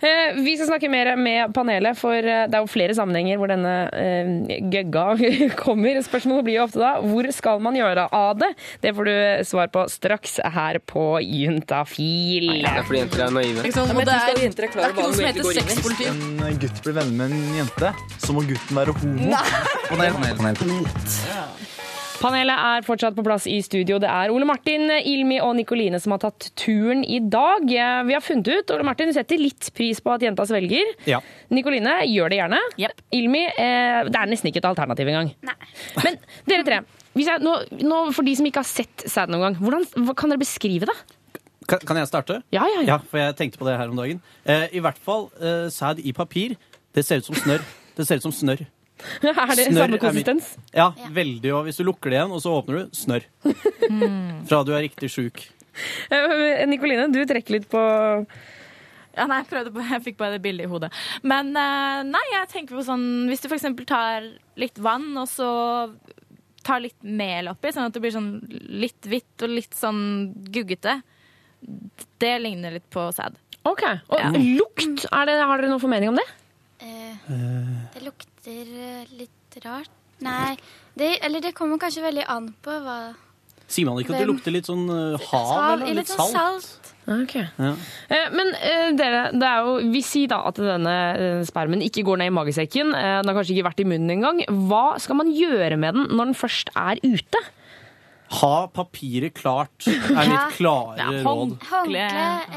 [0.00, 3.72] Vi skal snakke mer med panelet, for eh, det er jo flere sammenhenger hvor denne
[3.92, 4.30] eh,
[4.72, 5.02] gøgga
[5.60, 5.98] kommer.
[6.06, 8.48] Spørsmålet blir jo ofte da hvor skal man gjøre av det?
[8.80, 9.16] Det får du
[9.50, 12.48] svar på straks her på Juntafil.
[12.62, 13.66] Det er fordi jenter er naive.
[13.66, 13.92] Ikke sant?
[13.92, 16.08] Og det er, det er ikke noe som heter sexpoliti.
[16.48, 17.92] En gutt blir venner med en jente,
[18.24, 19.34] så må gutten være homo.
[19.90, 21.69] Panel, panel, panel.
[22.20, 23.96] Panelet er fortsatt på plass i studio.
[24.02, 27.64] Det er Ole Martin, Ilmi og Nikoline som har tatt turen i dag.
[27.64, 30.90] Eh, Vi har funnet ut Ole Martin setter litt pris på at jenta svelger.
[31.08, 31.22] Ja.
[31.48, 32.60] Nikoline gjør det gjerne.
[33.16, 35.32] Ilmi eh, det er nesten ikke et alternativ engang.
[36.04, 36.18] Men
[36.50, 36.82] dere tre,
[37.16, 37.54] hvis jeg, nå,
[37.88, 40.90] nå, for de som ikke har sett sæd noen gang, hvordan hva kan dere beskrive
[40.90, 40.98] det?
[41.70, 42.42] Kan, kan jeg starte?
[42.52, 42.98] Ja, ja, ja.
[43.08, 44.20] For jeg tenkte på det her om dagen.
[44.44, 46.58] Eh, I hvert fall eh, sæd i papir.
[46.92, 47.64] Det ser ut som snørr.
[47.96, 48.66] Det ser ut som snørr.
[49.22, 50.52] Er det Snørr samme er konsistens?
[50.76, 51.52] Ja, veldig.
[51.56, 53.26] Og hvis du lukker det igjen, og så åpner du, snørr.
[54.50, 55.42] Fra du er riktig sjuk.
[56.10, 60.42] Eh, Nikoline, du trekker litt på Ja, nei, jeg, prøvde på, jeg fikk bare det
[60.44, 60.90] bildet i hodet.
[61.22, 63.68] Men eh, nei, jeg tenker på sånn Hvis du f.eks.
[63.88, 64.26] tar
[64.60, 65.48] litt vann, og så
[66.66, 68.32] tar litt mel oppi, sånn at det blir sånn
[68.82, 70.02] litt hvitt og litt sånn
[70.52, 70.98] guggete,
[72.20, 73.38] det ligner litt på sæd.
[73.68, 73.84] OK.
[74.12, 76.26] Og lukt, er det, har dere noen formening om det?
[78.00, 79.90] Det lukter eh, litt rart.
[80.24, 80.54] Nei,
[81.00, 82.96] det, eller det kommer kanskje veldig an på hva
[83.70, 85.86] Sier man ikke at det lukter litt sånn eh, hav, Sal- eller?
[85.94, 86.64] litt Litt sånn salt?
[86.66, 86.88] salt.
[87.10, 87.44] Okay.
[87.58, 87.70] Ja.
[88.10, 88.50] Eh, Men
[88.98, 90.96] dere, det er jo, vi sier da at denne
[91.48, 92.90] spermen ikke går ned i magesekken.
[92.96, 94.42] Den har kanskje ikke vært i munnen engang.
[94.70, 97.40] Hva skal man gjøre med den når den først er ute?
[98.40, 100.26] Ha papiret klart, er Ja.
[100.34, 101.56] mitt klare råd.
[101.70, 102.04] Håndkle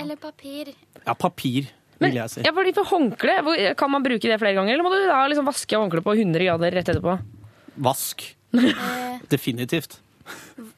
[0.02, 0.74] eller papir.
[1.06, 1.70] Ja, papir,
[2.08, 2.42] vil jeg si.
[2.46, 5.46] Ja, fordi for håndkle, Kan man bruke det flere ganger, eller må du da liksom
[5.50, 7.18] vaske håndkleet på 100 grader rett etterpå?
[7.78, 8.36] Vask.
[8.54, 10.00] Eh, Definitivt.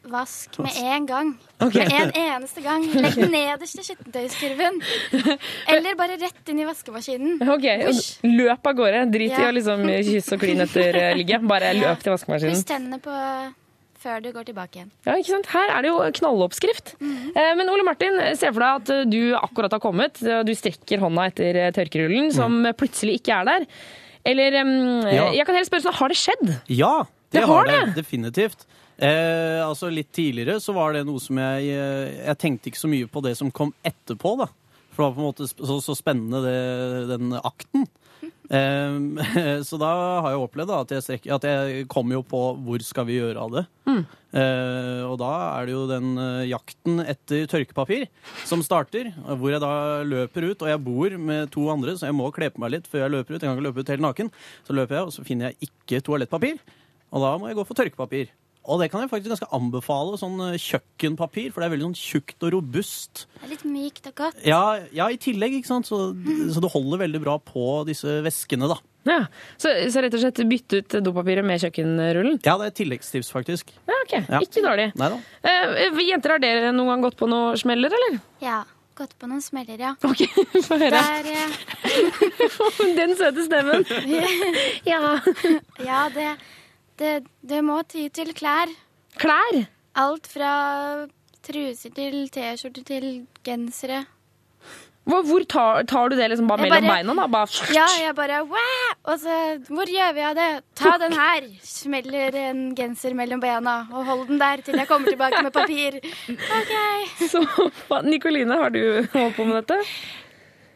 [0.10, 1.28] vask med en gang.
[1.60, 1.84] Okay.
[1.86, 2.86] Med en eneste gang.
[2.94, 4.80] Legg den nederst i skittentøyskurven.
[5.68, 7.42] Eller bare rett inn i vaskemaskinen.
[7.54, 7.68] Ok,
[8.24, 9.04] Løp av gårde.
[9.14, 9.50] Drit i Ja.
[9.50, 11.46] å liksom kysse og kline etter ligget.
[11.48, 12.56] Bare løp til vaskemaskinen.
[12.56, 13.12] Puss tennene på
[14.06, 14.92] før du går tilbake igjen.
[15.08, 15.50] Ja, ikke sant?
[15.52, 16.94] Her er det jo knalloppskrift.
[17.02, 20.22] Eh, Men Ole Martin, se for deg at eh, du akkurat har kommet.
[20.24, 23.68] eh, Du strekker hånda etter tørkerullen, som plutselig ikke er der.
[24.26, 25.32] Eller Ja.
[25.34, 26.54] Jeg kan heller spørre sånn, har det skjedd?
[26.70, 26.94] Ja,
[27.32, 27.80] det, Det har det.
[27.92, 27.96] det.
[28.04, 28.66] Definitivt.
[28.98, 33.10] Eh, altså Litt tidligere så var det noe som jeg Jeg tenkte ikke så mye
[33.12, 34.48] på det som kom etterpå, da.
[34.96, 37.84] For det var på en måte så, så spennende, det, den akten.
[38.50, 39.92] Eh, så da
[40.26, 43.18] har jeg opplevd da, at jeg, strekker, at jeg kommer jo på hvor skal vi
[43.20, 43.66] gjøre av det.
[44.36, 48.08] Eh, og da er det jo den eh, jakten etter tørkepapir
[48.48, 49.12] som starter.
[49.26, 49.74] Hvor jeg da
[50.08, 52.90] løper ut, og jeg bor med to andre, så jeg må kle på meg litt
[52.92, 53.40] før jeg løper ut.
[53.40, 54.34] Jeg kan ikke løpe ut helt naken.
[54.68, 56.60] Så løper jeg, og så finner jeg ikke toalettpapir.
[57.16, 58.34] Og da må jeg gå for tørkepapir.
[58.66, 60.18] Og det kan jeg faktisk ganske anbefale.
[60.22, 63.26] Sånn eh, kjøkkenpapir, for det er veldig sånn tjukt og robust.
[63.38, 64.44] Det er litt mykt og godt.
[64.48, 64.64] Ja,
[64.96, 65.90] ja i tillegg, ikke sant.
[65.90, 66.02] Så,
[66.54, 68.80] så det holder veldig bra på disse veskene, da.
[69.06, 69.20] Ja,
[69.62, 72.40] så, så rett og slett bytte ut dopapiret med kjøkkenrullen?
[72.42, 73.76] Ja, det er et tilleggstips, faktisk.
[73.86, 74.16] Ja, ok.
[74.18, 74.40] Ja.
[74.42, 74.88] Ikke dårlig.
[74.98, 75.20] Neida.
[75.46, 78.18] Eh, jenter, har dere noen gang gått på noen smeller, eller?
[78.42, 78.64] Ja.
[78.96, 79.92] Gått på noen smeller, ja.
[80.08, 80.24] Ok,
[80.70, 81.02] få høre.
[81.04, 81.56] Der, eh,
[82.98, 83.84] Den søte stemmen.
[84.92, 85.18] ja.
[85.84, 86.30] ja, det,
[87.02, 88.72] det, det må ty til klær.
[89.20, 89.66] Klær?
[89.96, 90.52] Alt fra
[91.46, 93.08] truser til T-skjorter til
[93.46, 94.04] gensere.
[95.06, 97.14] Hvor, hvor tar, tar du det liksom bare Jeg mellom bare- beina?
[97.22, 97.26] da?
[97.30, 97.74] Bare...
[97.76, 98.96] Ja, jeg bare Wah!
[99.06, 99.36] Og så
[99.70, 100.48] Hvor gjør vi av det?
[100.82, 101.46] Ta den her!
[101.62, 103.76] Smeller en genser mellom beina.
[103.94, 106.00] og hold den der til jeg kommer tilbake med papir.
[106.02, 106.74] OK.
[107.32, 107.44] Så,
[108.10, 108.82] Nikoline, har du
[109.14, 109.78] holdt på med dette?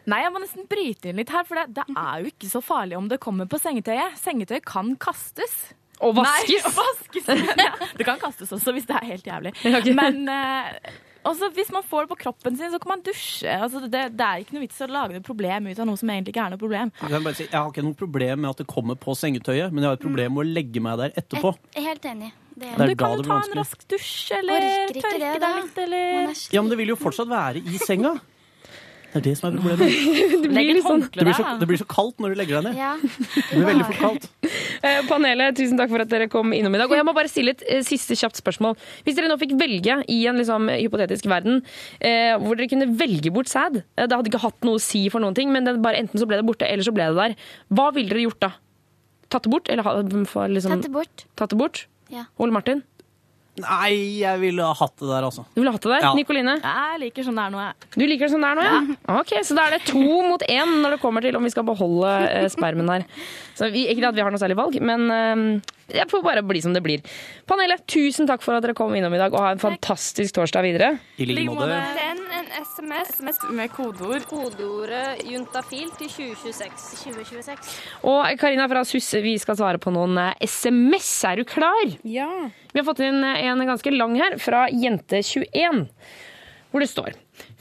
[0.10, 2.62] Nei, jeg må nesten bryte inn litt her, for det, det er jo ikke så
[2.66, 4.14] farlig om det kommer på sengetøyet.
[4.22, 5.58] Sengetøy kan kastes.
[6.06, 6.66] Og vaskes.
[6.66, 7.30] Nei, vaskes.
[7.60, 9.54] Ja, det kan kastes også, hvis det er helt jævlig.
[9.60, 9.94] Okay.
[9.98, 10.92] Men eh,
[11.28, 13.52] også hvis man får det på kroppen sin, så kan man dusje.
[13.52, 16.12] Altså, det, det er ikke noe vits å lage et problem ut av noe som
[16.14, 16.94] egentlig ikke er noe problem.
[17.02, 19.74] Jeg, kan bare si, jeg har ikke noe problem med at det kommer på sengetøyet,
[19.74, 21.54] men jeg har et problem med å legge meg der etterpå.
[21.76, 22.32] Jeg er helt enig.
[22.60, 26.34] Det Det er du kan jo ta en rask dusj, eller tørke deg litt, eller
[26.52, 28.18] Ja, men det vil jo fortsatt være i senga.
[29.10, 29.93] Det er det som er problemet.
[30.50, 32.78] Det blir sånn Det blir så, det blir så kaldt når du legger deg ned.
[32.78, 32.91] Ja.
[33.02, 34.30] Det blir veldig fort kaldt.
[34.80, 36.88] Eh, Panelet, tusen takk for at dere kom innom i dag.
[36.88, 38.78] Og jeg må bare stille et eh, siste kjapt spørsmål.
[39.04, 41.60] Hvis dere nå fikk velge i en liksom, hypotetisk verden
[42.00, 45.02] eh, hvor dere kunne velge bort sæd eh, Det hadde ikke hatt noe å si
[45.12, 47.19] for noen ting, men det bare enten så ble det borte, eller så ble det
[47.19, 47.36] der.
[47.76, 48.54] Hva ville dere gjort da?
[49.30, 49.67] Tatt det bort?
[49.74, 49.84] Eller
[50.32, 51.26] for, liksom, Tatt det bort.
[51.36, 51.84] Tatt det bort?
[52.13, 52.24] Ja.
[52.39, 52.86] Ole Martin?
[53.60, 55.44] Nei, jeg ville ha hatt det der, altså.
[55.56, 56.06] Du ville hatt det der?
[56.06, 56.12] Ja.
[56.16, 56.54] Nikoline?
[56.64, 57.90] Jeg liker sånn det er nå, jeg.
[57.96, 58.98] Du liker det sånn det er nå, ja?
[59.20, 61.66] Ok, Så da er det to mot én når det kommer til om vi skal
[61.68, 63.04] beholde eh, spermen her.
[63.60, 66.62] Så vi, Ikke at vi har noe særlig valg, men eh, det får bare bli
[66.62, 67.04] som det blir.
[67.49, 70.65] Panelet, tusen takk for at dere kom innom i dag, og ha en fantastisk torsdag
[70.67, 70.91] videre.
[71.17, 71.80] I like måte.
[71.97, 74.25] Send en SMS, med kodeord.
[74.30, 77.04] Kodeordet juntafil til 2026.
[77.04, 77.75] 2026.
[78.10, 81.12] Og Karina fra Susse, vi skal svare på noen eh, SMS.
[81.30, 81.93] Er du klar?
[82.08, 82.30] Ja.
[82.71, 85.86] Vi har fått inn eh, en ganske lang her, fra Jente21,
[86.70, 87.16] hvor det står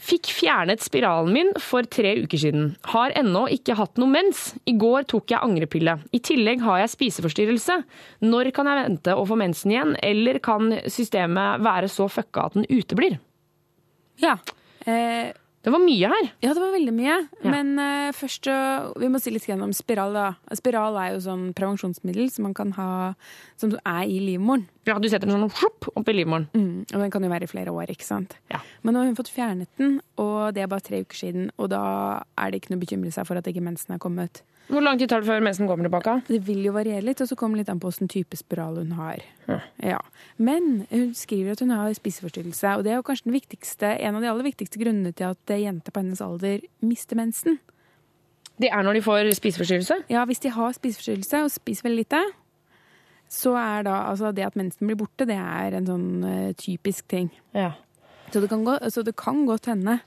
[0.09, 2.69] Fikk fjernet spiralen min for tre uker siden.
[2.91, 4.49] Har ennå ikke hatt noe mens.
[4.67, 5.97] I går tok jeg angrepille.
[6.15, 7.77] I tillegg har jeg spiseforstyrrelse.
[8.25, 12.57] Når kan jeg vente å få mensen igjen, eller kan systemet være så fucka at
[12.59, 13.19] den uteblir?
[14.19, 14.35] Ja.
[14.83, 16.29] Eh, det var mye her.
[16.43, 17.17] Ja, det var veldig mye.
[17.43, 17.51] Ja.
[17.51, 18.47] Men eh, først
[18.99, 20.15] Vi må si litt om spiral.
[20.15, 20.27] da.
[20.59, 22.91] Spiral er jo sånn prevensjonsmiddel som man kan ha
[23.59, 24.67] som er i livmoren.
[24.89, 26.47] Ja, du setter den sånn shup, opp i livmoren.
[26.57, 28.35] Mm, og den kan jo være i flere år, ikke sant.
[28.81, 31.49] Men nå har hun fått fjernet den, og det er bare tre uker siden.
[31.61, 31.83] Og da
[32.39, 34.41] er det ikke noe å bekymre seg for at ikke mensen er kommet.
[34.69, 36.15] Hvor lang tid tar det før mensen kommer tilbake?
[36.27, 38.77] Det vil jo variere litt, og så kommer det litt an på hvilken type spiral
[38.77, 39.23] hun har.
[39.81, 39.97] Ja.
[40.37, 44.19] Men hun skriver at hun har spiseforstyrrelse, og det er jo kanskje den viktigste, en
[44.19, 47.57] av de aller viktigste grunnene til at jenter på hennes alder mister mensen.
[48.59, 50.03] Det er når de får spiseforstyrrelse?
[50.11, 52.21] Ja, hvis de har spiseforstyrrelse og spiser veldig lite,
[53.29, 57.05] så er da altså det at mensen blir borte, det er en sånn uh, typisk
[57.11, 57.29] ting.
[57.53, 57.75] Ja.
[58.33, 59.99] Så, det kan gå, så det kan godt hende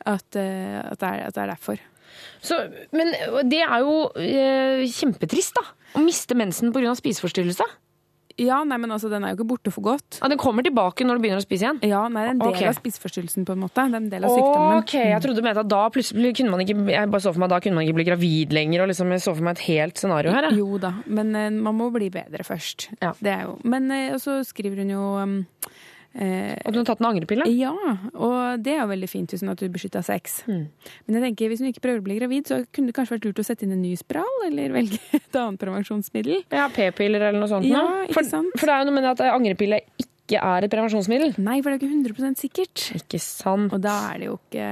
[0.00, 1.84] at, uh, at, det er, at det er derfor.
[2.42, 2.56] Så,
[2.96, 3.12] men
[3.50, 5.76] det er jo uh, kjempetrist, da.
[5.98, 6.94] Å miste mensen pga.
[6.96, 7.66] spiseforstyrrelse.
[8.40, 10.20] Ja, nei, men altså, den er jo ikke borte for godt.
[10.20, 11.80] Ah, Den kommer tilbake når du begynner å spise igjen?
[11.86, 12.68] Ja, den er en del okay.
[12.70, 13.84] av spiseforstyrrelsen, på en måte.
[13.84, 14.80] Det er en del av sykdommen.
[14.80, 17.42] Ok, jeg trodde du mente at da plutselig kunne man ikke Jeg bare så for
[17.42, 18.84] meg da kunne man ikke bli gravid lenger.
[18.84, 20.48] Og liksom, jeg så for meg et helt scenario her.
[20.48, 20.60] jeg.
[20.62, 22.90] Jo da, men eh, man må bli bedre først.
[23.00, 23.58] Det er jo.
[23.68, 25.38] Men eh, så skriver hun jo um,
[26.14, 27.46] eh, At hun har tatt en angrepille?
[27.54, 27.72] Ja,
[28.14, 30.40] og det er jo veldig fint hvis hun har hatt sex.
[30.48, 30.66] Mm.
[31.06, 33.28] Men jeg tenker, hvis hun ikke prøver å bli gravid, så kunne det kanskje vært
[33.28, 36.44] lurt å sette inn en ny spiral, eller velge et annet prevensjonsmiddel.
[36.50, 37.68] Ja, P-piller eller noe sånt?
[37.68, 38.54] Ja, for, sant?
[38.56, 39.82] for det er jo noe med at angrepille
[40.30, 41.34] ikke er et prevensjonsmiddel.
[41.42, 42.84] Nei, for det er jo ikke 100 sikkert.
[43.00, 43.72] Ikke sant.
[43.74, 44.68] Og da er det jo ikke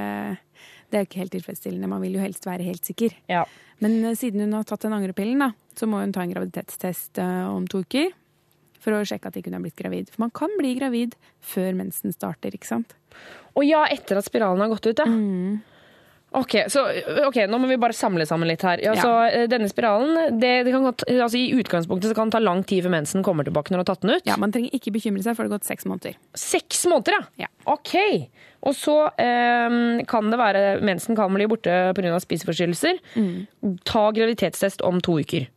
[0.89, 1.89] Det er jo ikke helt tilfredsstillende.
[1.91, 3.13] Man vil jo helst være helt sikker.
[3.29, 3.43] Ja.
[3.83, 7.21] Men eh, siden hun har tatt den angrepillen, da, så må hun ta en graviditetstest
[7.21, 8.09] eh, om to uker.
[8.79, 10.09] For å sjekke at de kunne ha blitt gravid.
[10.13, 12.93] For man kan bli gravid før mensen starter, ikke sant?
[13.57, 15.09] Og ja, etter at spiralen har gått ut, ja.
[16.29, 16.83] Ok, så
[17.25, 18.77] ok, nå må vi bare samle sammen litt her.
[18.85, 19.01] Ja, Ja.
[19.01, 22.61] så eh, Denne spiralen, det, det kan altså I utgangspunktet så kan det ta lang
[22.69, 24.27] tid før mensen kommer tilbake når du har tatt den ut.
[24.29, 26.19] Ja, Man trenger ikke bekymre seg, for det har gått seks måneder.
[26.37, 27.47] Seks måneder, ja?
[27.47, 27.49] ja.
[27.65, 27.95] Ok.
[28.61, 32.19] Og så eh, kan det være mensen kan bli borte pga.
[32.21, 33.01] spiseforstyrrelser.
[33.89, 35.49] Ta graviditetstest om to uker.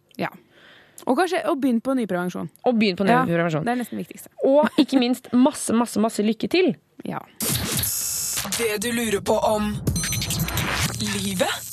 [1.06, 2.50] Og kanskje å begynne på ny prevensjon.
[2.68, 3.64] Og begynne på ny Ja, prevensjon.
[3.66, 4.30] Det er nesten viktigste.
[4.46, 6.74] Og ikke minst masse, masse, masse lykke til.
[7.08, 7.20] Ja.
[8.58, 9.72] Det du lurer på om
[11.02, 11.71] livet?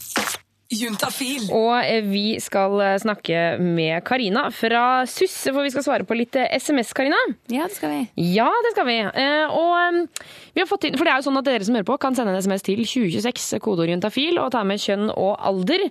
[0.70, 1.48] Juntafil.
[1.56, 6.14] Og eh, vi skal eh, snakke med Karina fra SUS, for vi skal svare på
[6.14, 7.18] litt eh, SMS, Karina.
[7.50, 8.04] Ja, det skal vi.
[8.36, 8.98] Ja, det skal vi.
[9.02, 11.74] Eh, Og eh, vi har fått inn, for det er jo sånn at dere som
[11.78, 15.32] hører på, kan sende en SMS til 2026, kodeord juntafil, og ta med kjønn og
[15.50, 15.88] alder.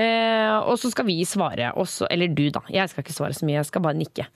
[0.00, 1.68] Eh, Og så skal vi svare.
[1.76, 2.64] Også, eller du, da.
[2.72, 4.26] Jeg skal ikke svare så mye, jeg skal bare nikke.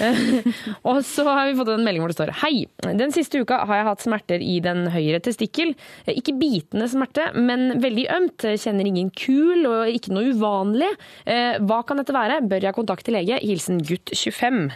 [0.00, 0.48] Eh,
[0.88, 3.82] og så har vi fått en melding hvor det står Hei, den siste uka har
[3.82, 5.76] jeg hatt smerter i den høyre testikkel.
[6.06, 8.48] Eh, Ikke bitende smerte, men veldig ømt.
[8.62, 9.12] Kjenner ingen
[9.42, 10.90] kul og ikke noe uvanlig.
[11.26, 12.40] Eh, Hva kan dette være?
[12.48, 13.40] Bør jeg kontakte lege?
[13.42, 14.68] Hilsen gutt 25.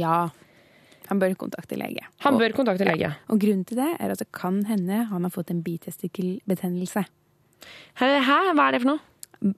[0.00, 0.28] Ja.
[1.10, 2.06] Han bør kontakte lege.
[2.24, 3.10] Han bør kontakte lege.
[3.10, 3.14] Ja.
[3.32, 7.06] Og grunnen til det er at det kan hende han har fått en bitestikkelbetennelse.
[8.00, 8.10] Hæ?
[8.54, 9.06] Hva er det for noe?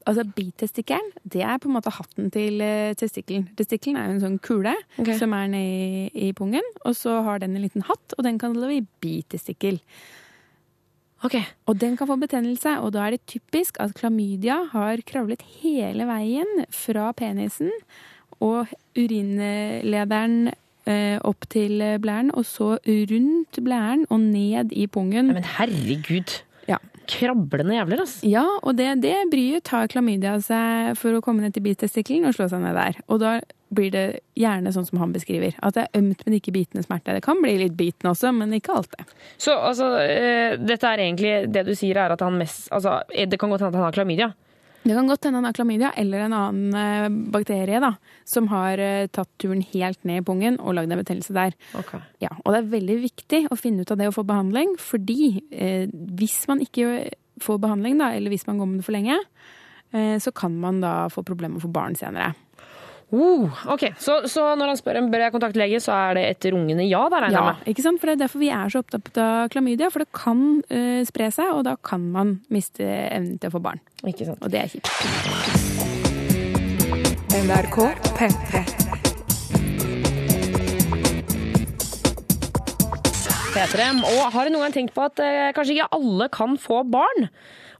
[0.06, 3.48] Altså Bitestikkelen, det er på en måte hatten til eh, testikkelen.
[3.58, 5.16] Testikkelen er jo en sånn kule okay.
[5.18, 8.54] som er nedi i pungen, og så har den en liten hatt, og den kan
[8.54, 9.80] vi bitestikkel.
[11.70, 16.06] Og den kan få betennelse, og da er det typisk at klamydia har kravlet hele
[16.08, 17.70] veien fra penisen
[18.42, 20.52] og urinlederen
[20.90, 25.30] eh, opp til blæren, og så rundt blæren og ned i pungen.
[25.34, 26.42] Men herregud.
[26.68, 26.78] Ja.
[27.08, 28.26] Krablende jævler, altså.
[28.26, 32.36] Ja, og det, det bryet tar klamydia seg for å komme ned til bitestikkelen og
[32.36, 33.00] slå seg ned der.
[33.08, 33.40] Og da
[33.74, 34.06] blir det
[34.38, 35.56] gjerne sånn som han beskriver.
[35.64, 37.16] At det er ømt, men ikke bitende smerte.
[37.16, 39.12] Det kan bli litt bitende også, men ikke alltid.
[39.40, 43.28] Så altså, eh, dette er egentlig det du sier er at han mest Altså, eh,
[43.28, 44.32] det kan godt hende at han har klamydia.
[44.82, 47.92] Det kan godt hende han har klamydia eller en annen eh, bakterie da,
[48.26, 48.80] som har
[49.14, 51.56] tatt turen helt ned i pungen og lagd en betennelse der.
[52.22, 55.36] Ja, og det er veldig viktig å finne ut av det og få behandling, fordi
[55.50, 55.86] eh,
[56.18, 59.18] hvis man ikke får behandling, da, eller hvis man går med det for lenge,
[59.92, 62.32] eh, så kan man da få problemer for barn senere.
[63.12, 66.22] Uh, ok, så, så når han spør om bør jeg kontakte lege, så er det
[66.30, 67.02] etter ungene ja?
[67.12, 67.66] da regner jeg Ja, med.
[67.74, 68.00] ikke sant?
[68.00, 70.40] For det er derfor vi er så opptatt av klamydia, for det kan
[70.72, 73.84] uh, spre seg, og da kan man miste evnen til å få barn.
[74.08, 74.40] Ikke sant.
[74.40, 74.88] Og det er kjipt.
[77.42, 77.78] NRK
[78.16, 78.81] P3.
[83.52, 83.88] P3.
[84.08, 87.26] Og har du noen gang tenkt på at eh, kanskje ikke alle kan få barn?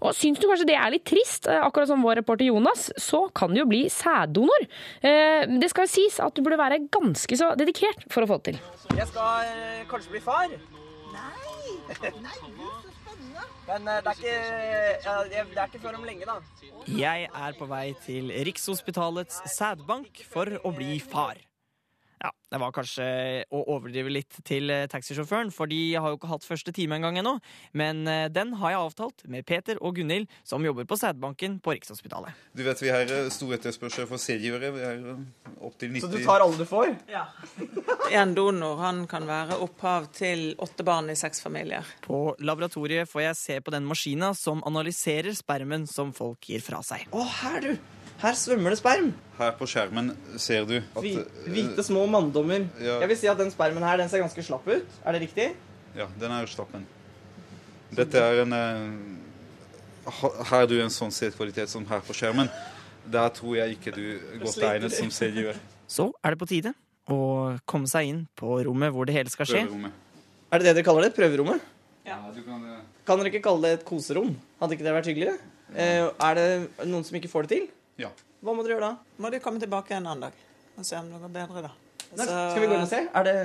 [0.03, 3.23] Og syns du kanskje det er litt trist, eh, akkurat som vår reporter Jonas, så
[3.33, 4.67] kan du jo bli sæddonor.
[5.01, 8.41] Eh, det skal jo sies at du burde være ganske så dedikert for å få
[8.43, 8.61] det til.
[8.99, 10.53] Jeg skal eh, kanskje bli far.
[11.15, 11.31] Nei!
[11.33, 12.73] Nei, så spennende.
[13.71, 14.35] Men eh, det er, ikke,
[15.07, 16.37] ja, det er ikke før om lenge, da.
[16.99, 21.41] Jeg er på vei til Rikshospitalets sædbank for å bli far.
[22.23, 23.05] Ja, Det var kanskje
[23.51, 27.17] å overdrive litt til eh, taxisjåføren, for de har jo ikke hatt første time engang
[27.19, 27.33] ennå.
[27.75, 31.75] Men eh, den har jeg avtalt med Peter og Gunhild, som jobber på sædbanken på
[31.75, 32.37] Rikshospitalet.
[32.55, 34.71] Du vet, vi har eh, stor etterspørsel for sædgivere.
[34.77, 35.01] Vi har
[35.67, 36.95] opptil 90 Så du tar alle du får?
[37.11, 37.27] Ja.
[38.13, 41.87] En donor han kan være opphav til åtte barn i seks familier.
[42.05, 46.83] På laboratoriet får jeg se på den maskina som analyserer spermen som folk gir fra
[46.85, 47.09] seg.
[47.09, 48.02] Å, her, du!
[48.23, 49.09] Her svømmer det sperm.
[49.39, 52.69] Her på skjermen ser du at Hvi- eh, Hvite små manndommer.
[52.81, 53.01] Ja.
[53.03, 54.87] Jeg vil si at den spermen her, den ser ganske slapp ut.
[55.05, 55.49] Er det riktig?
[55.97, 56.87] Ja, den er slappen.
[57.93, 62.49] Dette er en Her er Har du en sånn sædkvalitet som her på skjermen,
[63.11, 65.59] der tror jeg ikke du går godt sliter egnet som sædgiver.
[65.89, 66.73] Så er det på tide
[67.11, 69.63] å komme seg inn på rommet hvor det hele skal skje.
[70.53, 71.15] Er det det dere kaller det?
[71.15, 71.61] Prøverommet?
[72.07, 72.63] Ja, du kan...
[72.63, 72.81] det...
[73.07, 74.35] Kan dere ikke kalle det et koserom?
[74.61, 75.37] Hadde ikke det vært hyggelig?
[75.73, 76.11] Ja.
[76.21, 76.49] er det
[76.91, 77.69] noen som ikke får det til?
[78.03, 78.11] Ja.
[78.43, 78.95] Hva må dere gjøre da?
[79.23, 80.33] Må du komme tilbake en annen dag
[80.79, 81.71] og se om det går bedre, da.
[82.17, 83.03] Nei, Så- skal vi gå inn og se?
[83.15, 83.37] Er det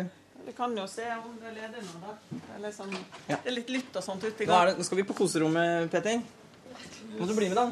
[0.48, 2.14] Du kan jo se om det er ledig nå, da.
[2.32, 2.92] Det er, liksom,
[3.28, 3.36] Ja.
[3.44, 5.14] det er litt lytt og sånt ute i Nå, er det, nå skal vi på
[5.18, 6.22] koserommet, Petter.
[7.20, 7.66] Må du bli med, da?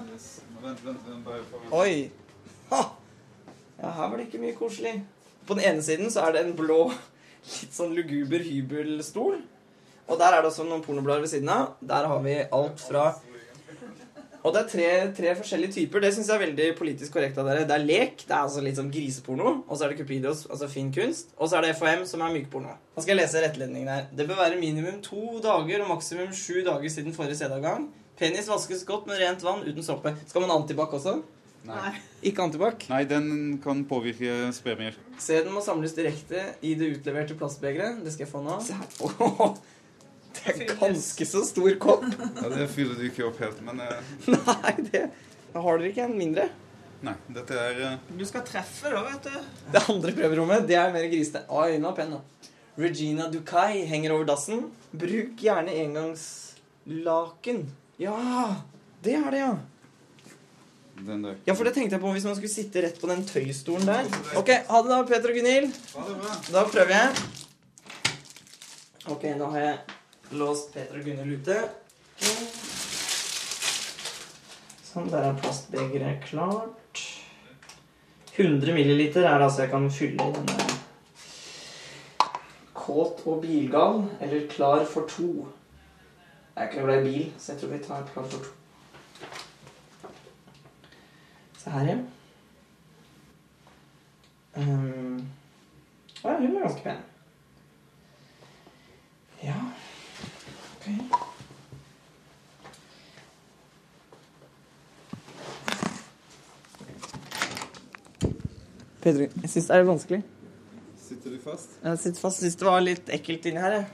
[0.61, 1.59] Vent, vent, vent, bare for...
[1.81, 2.11] Oi!
[2.69, 2.81] Ha!
[3.81, 5.03] Ja, her var det ikke mye koselig.
[5.47, 6.89] På den ene siden så er det en blå,
[7.61, 9.41] litt sånn luguber hybelstol.
[10.09, 11.75] Og der er det også noen pornoblader ved siden av.
[11.81, 13.15] Der har vi alt fra
[14.45, 16.03] Og det er tre, tre forskjellige typer.
[16.03, 17.65] Det syns jeg er veldig politisk korrekt av dere.
[17.65, 19.55] Det er lek, det er altså litt som griseporno.
[19.65, 21.33] Og så er det Cupidos, altså fin kunst.
[21.39, 22.75] Og så er det FHM, som er mykporno.
[22.77, 24.03] Nå skal jeg lese rettledningen her.
[24.13, 27.87] Det bør være minimum to dager og maksimum sju dager siden forrige sædavgang.
[28.19, 30.13] Penis vaskes godt med rent vann uten såpe.
[30.29, 31.17] Skal man antibac også?
[31.65, 31.95] Nei.
[32.29, 32.85] Ikke antibac?
[32.91, 34.93] Nei, den kan påvirke spremier.
[35.17, 38.03] Sæden må samles direkte i det utleverte plastbegeret.
[38.05, 38.59] Det skal jeg få nå.
[40.35, 42.05] Det er ganske så stor kopp.
[42.41, 43.97] Ja, det fyller du ikke opp helt, men eh,
[44.33, 45.07] Nei, det
[45.53, 46.49] Da har dere ikke en mindre.
[47.05, 49.35] Nei, dette er eh, Du skal treffe, da, vet du.
[49.73, 51.45] Det andre prøverommet, det er mer grisete.
[51.53, 52.51] Oi, nå er pen, da.
[52.81, 54.65] Regina Ducay henger over dassen.
[54.91, 57.63] Bruk gjerne engangslaken.
[58.01, 58.17] Ja,
[59.05, 59.53] det er det, ja.
[61.07, 61.37] den der.
[61.47, 64.09] Ja, for det tenkte jeg på hvis man skulle sitte rett på den tøystolen der.
[64.35, 65.77] Ok, ha det da, Peter og Gunhild.
[65.95, 66.39] Ha det bra.
[66.51, 67.09] Da prøver jeg.
[69.13, 69.94] Ok, nå har jeg
[70.31, 71.59] låst Peter og Gunhild ute.
[74.85, 77.03] Sånn, der er plastbegeret klart.
[78.35, 80.75] 100 milliliter er det altså jeg kan fylle i denne
[82.85, 85.47] kåt og bilgal, eller klar for to.
[86.55, 88.51] Jeg er ikke noe glad i bil, så jeg tror vi tar klar for to.
[91.57, 91.97] Se her, ja.
[94.55, 95.25] Um,
[96.23, 97.01] å ja, hun er ganske pen.
[99.43, 99.57] Ja.
[100.85, 100.91] Ok.
[109.01, 110.21] Pedro, jeg syns det er vanskelig.
[111.05, 111.75] Sitter du fast?
[111.83, 112.41] Jeg sitter fast.
[112.41, 113.79] Syns det var litt ekkelt inni her.
[113.79, 113.85] jeg.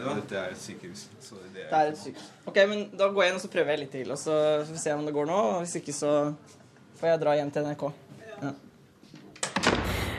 [0.00, 1.04] Dette er et sykehus.
[1.22, 2.30] Så det Det er et sykehus.
[2.46, 4.10] Ok, men Da går jeg inn og så prøver jeg litt til.
[4.10, 5.38] Og så får vi se om det går nå.
[5.52, 6.34] Og hvis ikke, så
[7.00, 7.86] får jeg dra hjem til NRK.
[8.42, 8.52] Ja.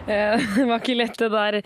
[0.07, 1.57] Eh, Det var ikke lett det der.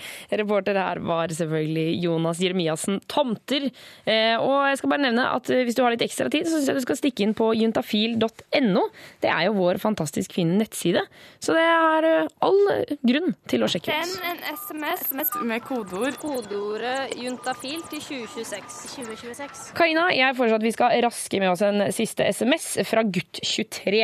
[0.42, 3.70] Reporter her var selvfølgelig Jonas Jeremiassen Tomter.
[4.06, 6.58] Eh, Og jeg skal bare nevne at eh, hvis du har litt ekstra tid, så
[6.60, 8.84] syns jeg du skal stikke inn på juntafil.no.
[9.24, 11.06] Det er jo vår fantastisk fine nettside.
[11.44, 12.10] Så det er
[12.46, 12.60] all
[13.06, 14.12] grunn til å sjekke ut.
[14.16, 16.20] Send en SMS med kodeord.
[16.22, 18.76] Kodeordet juntafil til 2026.
[18.96, 19.64] 2026.
[19.78, 24.04] Karina, jeg foreslår at vi skal raske med oss en siste SMS fra gutt23.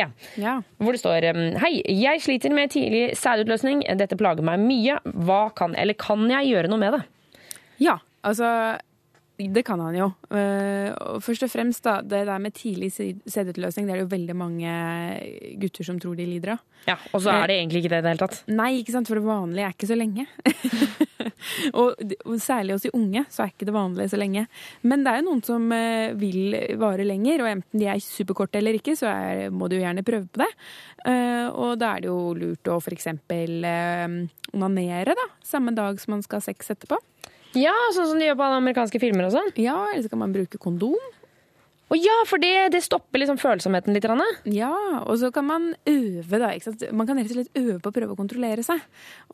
[0.82, 1.28] Hvor det står
[1.62, 3.84] Hei, jeg sliter med tidlig sædutløsning.
[4.00, 5.00] Dette plager meg mye.
[5.26, 7.02] Hva kan, eller kan jeg gjøre noe med det?
[7.82, 8.48] Ja, altså
[9.36, 10.08] det kan han jo.
[10.30, 10.92] Eh,
[11.24, 14.74] først og fremst, da, det der med tidlig sædutløsning, det er det jo veldig mange
[15.60, 16.60] gutter som tror de lider av.
[16.86, 18.42] Ja, Og så er det egentlig ikke det i det hele tatt.
[18.50, 20.26] Nei, ikke sant, for det vanlige er ikke så lenge.
[21.80, 24.46] og, særlig hos de unge så er ikke det vanlige så lenge.
[24.82, 28.60] Men det er jo noen som eh, vil vare lenger, og enten de er superkorte
[28.60, 30.50] eller ikke, så er, må du jo gjerne prøve på det.
[31.08, 32.98] Eh, og da er det jo lurt å f.eks.
[32.98, 33.64] eksempel
[34.52, 37.00] onanere da, samme dag som man skal ha sex etterpå.
[37.58, 39.50] Ja, sånn som de gjør på alle amerikanske filmer og sånn.
[39.60, 40.96] Ja, eller så kan man bruke kondom.
[41.92, 44.06] Å ja, for det, det stopper liksom følsomheten litt.
[44.08, 44.24] Anne.
[44.48, 44.70] Ja,
[45.04, 46.48] og så kan man øve, da.
[46.56, 46.84] Ikke sant?
[46.96, 48.80] Man kan rett og slett øve på å prøve å kontrollere seg.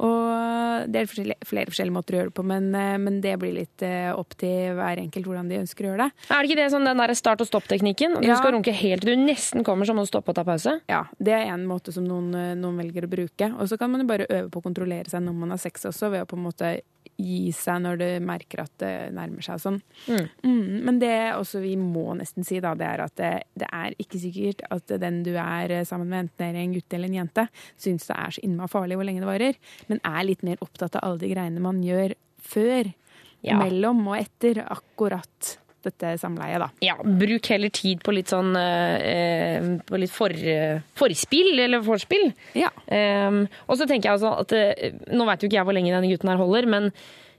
[0.03, 3.37] Og det er forskjellige, flere forskjellige måter å gjøre det på, men, eh, men det
[3.39, 6.27] blir litt eh, opp til hver enkelt hvordan de ønsker å gjøre det.
[6.35, 8.19] Er det ikke det sånn den der start og stopp-teknikken?
[8.19, 8.35] Du Ja.
[8.43, 10.81] skal runke helt til du nesten kommer, så må du stoppe og ta pause?
[10.91, 13.53] Ja, det er en måte som noen, eh, noen velger å bruke.
[13.55, 15.85] Og så kan man jo bare øve på å kontrollere seg når man har sex
[15.87, 16.81] også, ved å på en måte
[17.19, 19.79] gi seg når du merker at det nærmer seg sånn.
[20.07, 23.97] Mm, men det også vi må nesten si, da, det er at det, det er
[23.99, 27.19] ikke sikkert at den du er sammen med, enten det er en gutt eller en
[27.21, 29.59] jente, syns det er så innmari farlig hvor lenge det varer,
[29.91, 32.95] men er litt mer opptatt av alle de greiene man gjør før,
[33.43, 33.55] Ja.
[33.61, 36.69] mellom og etter akkurat dette samleiet, da.
[36.85, 42.33] Ja, bruk heller tid på litt sånn eh, På litt for, eh, forspill, eller vorspiel.
[42.59, 42.71] Ja.
[42.87, 43.31] Eh,
[43.67, 46.11] og så tenker jeg altså at eh, Nå veit jo ikke jeg hvor lenge denne
[46.11, 46.91] gutten her holder, men,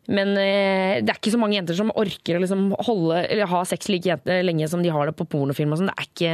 [0.09, 3.63] men eh, det er ikke så mange jenter som orker å liksom holde, eller ha
[3.69, 5.91] sex like jente, lenge som de har det på pornofilm og sånn.
[5.91, 6.33] Det er ikke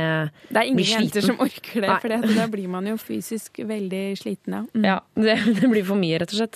[0.49, 4.59] Det er ingen jenter som orker det, for da blir man jo fysisk veldig sliten,
[4.59, 4.63] ja.
[4.75, 4.85] Mm.
[4.91, 6.55] Ja, det, det blir for mye, rett og slett.